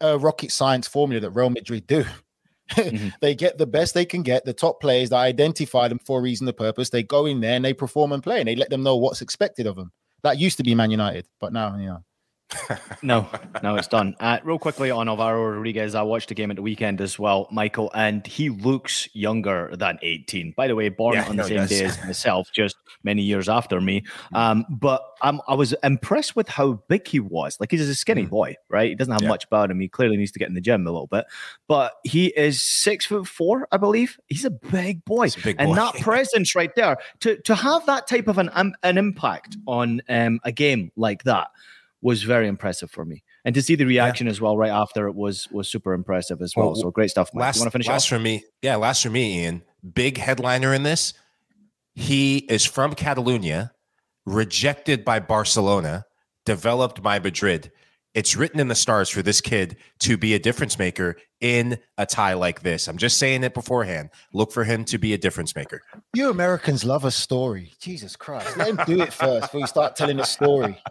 [0.00, 2.04] a rocket science formula that Real Madrid do.
[2.70, 3.08] Mm-hmm.
[3.20, 6.22] they get the best they can get, the top players, they identify them for a
[6.22, 6.90] reason, a purpose.
[6.90, 9.20] They go in there and they perform and play, and they let them know what's
[9.20, 9.92] expected of them.
[10.22, 12.04] That used to be Man United, but now, you know.
[13.02, 13.28] No,
[13.62, 14.14] no, it's done.
[14.20, 17.48] Uh, real quickly on Alvaro Rodriguez, I watched the game at the weekend as well,
[17.50, 20.52] Michael, and he looks younger than 18.
[20.56, 23.80] By the way, born Yeah, on the same day as myself, just many years after
[23.80, 24.04] me.
[24.34, 27.56] Um, but I'm, I was impressed with how big he was.
[27.60, 28.88] Like he's a skinny boy, right?
[28.90, 29.24] He doesn't have Mm.
[29.24, 29.28] Yeah.
[29.28, 29.78] much about him.
[29.80, 31.26] He clearly needs to get in the gym a little bit,
[31.68, 34.18] but he is six foot four, I believe.
[34.28, 35.74] He's a big boy, a big and boy.
[35.74, 40.00] that presence right there to to have that type of an um, an impact on
[40.08, 41.48] um, a game like that
[42.02, 43.22] was very impressive for me.
[43.44, 46.54] And to see the reaction as well right after it was was super impressive as
[46.56, 46.66] well.
[46.68, 47.30] Well, so great stuff.
[47.34, 47.42] Mike.
[47.42, 48.08] Last, you want to finish last off?
[48.08, 48.44] for me.
[48.62, 49.62] Yeah, last for me, Ian.
[49.94, 51.14] Big headliner in this.
[51.94, 53.72] He is from Catalonia,
[54.24, 56.06] rejected by Barcelona,
[56.44, 57.72] developed by Madrid.
[58.12, 62.06] It's written in the stars for this kid to be a difference maker in a
[62.06, 62.88] tie like this.
[62.88, 64.10] I'm just saying it beforehand.
[64.32, 65.82] Look for him to be a difference maker.
[66.14, 67.72] You Americans love a story.
[67.80, 68.56] Jesus Christ.
[68.56, 70.82] Let him do it first before you start telling a story.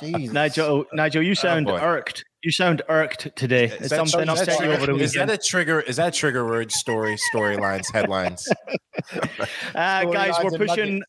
[0.00, 0.32] Jesus.
[0.32, 1.78] Nigel, Nigel, you sound boy.
[1.78, 2.24] irked.
[2.42, 3.64] You sound irked today.
[3.66, 5.80] Is that- something that upset you over the trigger- Is that a trigger?
[5.80, 6.70] Is that trigger word?
[6.72, 8.46] Story, storylines, headlines.
[9.74, 11.02] Uh, guys, we're pushing.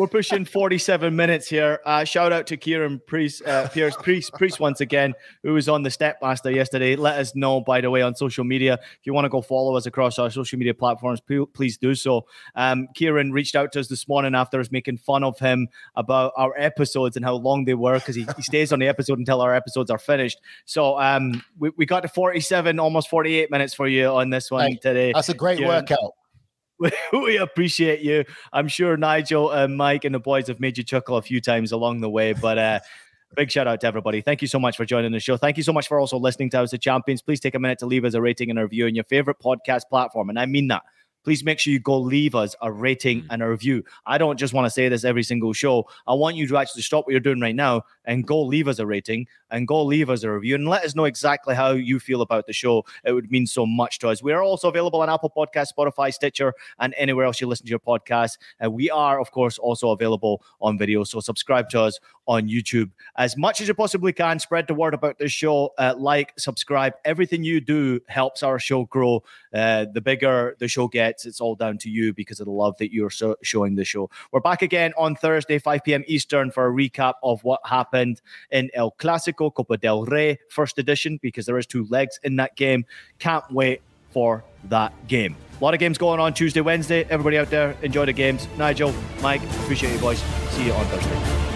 [0.00, 1.78] We're pushing 47 minutes here.
[1.84, 5.82] Uh, shout out to Kieran Priest, uh, Pierce Priest, Priest once again, who was on
[5.82, 6.96] the Stepmaster yesterday.
[6.96, 8.78] Let us know, by the way, on social media.
[8.80, 11.20] If you want to go follow us across our social media platforms,
[11.52, 12.26] please do so.
[12.54, 16.32] Um, Kieran reached out to us this morning after us making fun of him about
[16.34, 19.42] our episodes and how long they were because he, he stays on the episode until
[19.42, 20.40] our episodes are finished.
[20.64, 24.70] So um, we, we got to 47, almost 48 minutes for you on this one
[24.70, 25.12] hey, today.
[25.14, 25.74] That's a great Kieran.
[25.74, 26.14] workout.
[27.12, 28.24] we appreciate you.
[28.52, 31.72] I'm sure Nigel and Mike and the boys have made you chuckle a few times
[31.72, 32.80] along the way, but uh,
[33.36, 34.20] big shout out to everybody.
[34.20, 35.36] Thank you so much for joining the show.
[35.36, 37.22] Thank you so much for also listening to House of Champions.
[37.22, 39.38] Please take a minute to leave us a rating and a review on your favorite
[39.44, 40.82] podcast platform, and I mean that
[41.24, 43.26] please make sure you go leave us a rating mm.
[43.30, 43.84] and a review.
[44.06, 45.86] I don't just want to say this every single show.
[46.06, 48.80] I want you to actually stop what you're doing right now and go leave us
[48.80, 52.00] a rating and go leave us a review and let us know exactly how you
[52.00, 52.84] feel about the show.
[53.04, 54.20] It would mean so much to us.
[54.20, 57.70] We are also available on Apple Podcast, Spotify, Stitcher, and anywhere else you listen to
[57.70, 58.38] your podcast.
[58.58, 61.04] And we are, of course, also available on video.
[61.04, 64.40] So subscribe to us on YouTube as much as you possibly can.
[64.40, 65.70] Spread the word about this show.
[65.78, 66.94] Uh, like, subscribe.
[67.04, 69.22] Everything you do helps our show grow.
[69.54, 72.76] Uh, the bigger the show gets, it's all down to you because of the love
[72.78, 74.10] that you're so- showing the show.
[74.32, 76.04] We're back again on Thursday, 5 p.m.
[76.06, 77.60] Eastern, for a recap of what
[78.00, 82.36] happened in El Clasico, Copa del Rey, first edition, because there is two legs in
[82.36, 82.84] that game.
[83.18, 85.36] Can't wait for that game.
[85.60, 87.04] A lot of games going on Tuesday, Wednesday.
[87.10, 88.48] Everybody out there, enjoy the games.
[88.56, 90.18] Nigel, Mike, appreciate you boys.
[90.50, 91.49] See you on Thursday.